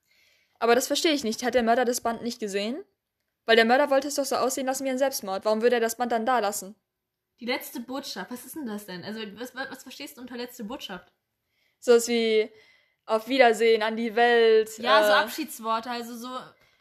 [0.59, 1.43] Aber das verstehe ich nicht.
[1.43, 2.85] Hat der Mörder das Band nicht gesehen?
[3.47, 5.47] Weil der Mörder wollte es doch so aussehen lassen wie ein Selbstmord.
[5.47, 6.75] Warum würde er das Band dann da lassen?
[7.41, 9.05] Die letzte Botschaft, was ist denn das denn?
[9.05, 11.11] Also, was, was, was verstehst du unter letzte Botschaft?
[11.81, 12.53] So was wie,
[13.09, 14.71] Auf Wiedersehen an die Welt.
[14.79, 16.29] Ja, so äh, Abschiedsworte, also so.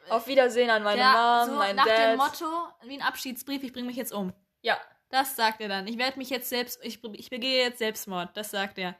[0.09, 1.97] Auf Wiedersehen an meine ja, Mom, so mein nach Dad.
[1.99, 2.45] dem Motto,
[2.84, 4.34] wie ein Abschiedsbrief, ich bringe mich jetzt um.
[4.61, 4.78] ja,
[5.09, 5.88] Das sagt er dann.
[5.88, 8.30] Ich werde mich jetzt selbst, ich, ich begehe jetzt Selbstmord.
[8.36, 8.95] Das sagt er.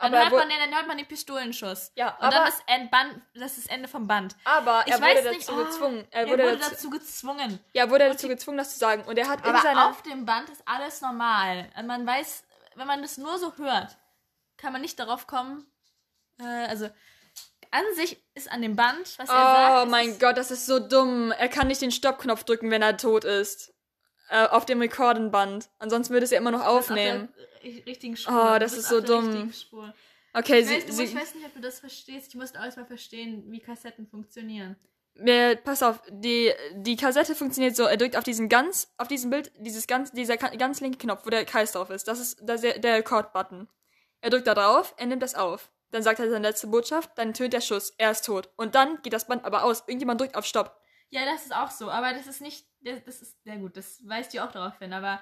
[0.00, 1.92] Dann, hört man, dann hört man den Pistolenschuss.
[1.94, 4.34] Ja, Und dann aber- das, End Band, das ist das Ende vom Band.
[4.44, 6.08] aber Ich er weiß wurde nicht, dazu oh, gezwungen.
[6.10, 7.60] Er Er wurde, wurde dazu, dazu gezwungen.
[7.74, 9.02] ja, wurde dazu gezwungen, das zu sagen.
[9.04, 9.88] Und er hat in Aber seiner.
[9.90, 11.68] auf dem Band ist alles normal.
[11.76, 12.44] Und Man weiß,
[12.76, 13.98] wenn man das nur so hört,
[14.56, 15.69] kann man nicht darauf kommen.
[16.40, 16.88] Äh, also
[17.70, 19.86] an sich ist an dem Band, was er sagt.
[19.86, 21.32] Oh mein Gott, das ist so dumm.
[21.32, 23.72] Er kann nicht den Stoppknopf drücken, wenn er tot ist.
[24.28, 25.70] Äh, auf dem Rekordenband.
[25.78, 27.28] Ansonsten würde es ja immer noch ist aufnehmen.
[27.28, 28.52] Auf der richtigen Spur.
[28.54, 29.52] Oh, das ist so auf dumm.
[30.32, 32.28] Okay, Ich sie, weiß, du, sie, ich weiß nicht, ob du das verstehst.
[32.28, 34.76] Ich musste alles mal verstehen, wie Kassetten funktionieren.
[35.14, 39.30] Mir, pass auf, die, die Kassette funktioniert so, er drückt auf diesen ganz, auf diesem
[39.30, 42.06] Bild, dieses ganz, dieser ganz linke Knopf, wo der Kreis drauf ist.
[42.06, 43.68] Das ist, der, der Record-Button.
[44.20, 45.70] Er drückt da drauf, er nimmt das auf.
[45.90, 48.48] Dann sagt er seine letzte Botschaft, dann tönt der Schuss, er ist tot.
[48.56, 49.80] Und dann geht das Band aber aus.
[49.80, 50.80] Irgendjemand drückt auf Stopp.
[51.10, 54.32] Ja, das ist auch so, aber das ist nicht, das, ist, ja gut, das weist
[54.32, 55.20] dir auch darauf hin, aber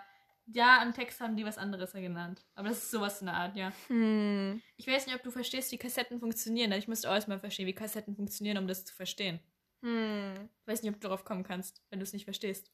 [0.50, 2.44] ja, im Text haben die was anderes genannt.
[2.54, 3.72] Aber das ist sowas in der Art, ja.
[3.88, 4.62] Hm.
[4.76, 6.72] Ich weiß nicht, ob du verstehst, wie Kassetten funktionieren.
[6.72, 9.40] Ich müsste auch erstmal verstehen, wie Kassetten funktionieren, um das zu verstehen.
[9.82, 10.48] Hm.
[10.60, 12.70] Ich weiß nicht, ob du darauf kommen kannst, wenn du es nicht verstehst.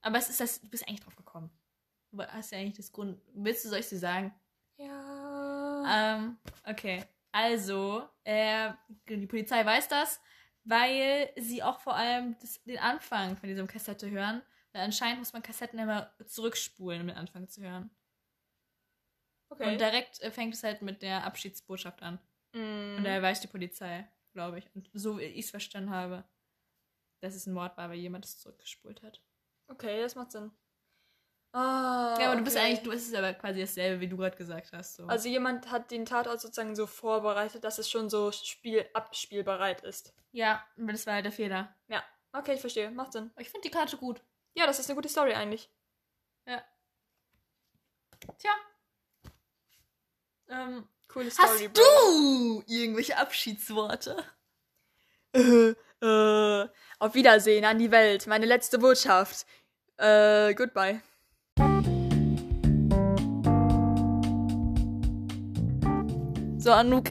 [0.00, 1.50] Aber es ist das, du bist eigentlich drauf gekommen.
[2.12, 3.20] Du hast ja eigentlich das Grund.
[3.34, 4.34] Willst du, soll ich dir sagen?
[4.78, 5.15] Ja.
[5.88, 7.04] Ähm, okay.
[7.32, 8.72] Also, äh,
[9.08, 10.20] die Polizei weiß das,
[10.64, 14.42] weil sie auch vor allem das, den Anfang von diesem Kassette hören.
[14.72, 17.90] Weil anscheinend muss man Kassetten immer zurückspulen, um den Anfang zu hören.
[19.48, 19.72] okay.
[19.72, 22.18] Und direkt äh, fängt es halt mit der Abschiedsbotschaft an.
[22.52, 22.96] Hm.
[22.98, 24.74] Und daher weiß die Polizei, glaube ich.
[24.74, 26.24] Und so wie ich es verstanden habe,
[27.20, 29.22] dass es ein Mord war, weil jemand es zurückgespult hat.
[29.68, 30.50] Okay, das macht Sinn.
[31.58, 32.66] Ah, ja, aber du bist okay.
[32.66, 34.96] eigentlich, du ist es aber quasi dasselbe, wie du gerade gesagt hast.
[34.96, 35.06] So.
[35.06, 40.12] Also jemand hat den Tatort sozusagen so vorbereitet, dass es schon so spiel abspielbereit ist.
[40.32, 41.74] ja, das war halt der Fehler.
[41.88, 42.04] Ja,
[42.34, 42.90] okay, ich verstehe.
[42.90, 43.30] Macht Sinn.
[43.38, 44.20] Ich finde die Karte gut.
[44.54, 45.70] Ja, das ist eine gute Story eigentlich.
[46.46, 46.62] Ja.
[48.36, 48.50] Tja.
[50.48, 51.82] Ähm, Coole Story, hast Bro.
[51.82, 54.22] du irgendwelche Abschiedsworte?
[55.32, 58.26] Äh, äh, auf Wiedersehen an die Welt.
[58.26, 59.46] Meine letzte Botschaft.
[59.96, 61.00] Äh, goodbye.
[66.66, 67.04] So, Anouk.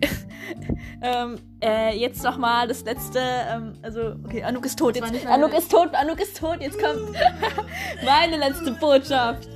[1.02, 3.20] ähm, äh, jetzt noch mal das letzte.
[3.22, 4.98] Ähm, also, okay, Anouk ist tot.
[4.98, 6.58] Jetzt, Anouk ist tot, Anouk ist tot.
[6.60, 7.18] Jetzt kommt
[8.06, 9.48] meine letzte Botschaft.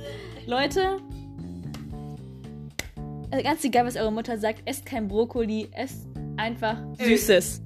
[0.46, 0.96] Leute,
[3.30, 7.60] also ganz egal, was eure Mutter sagt, esst kein Brokkoli, esst einfach Süßes.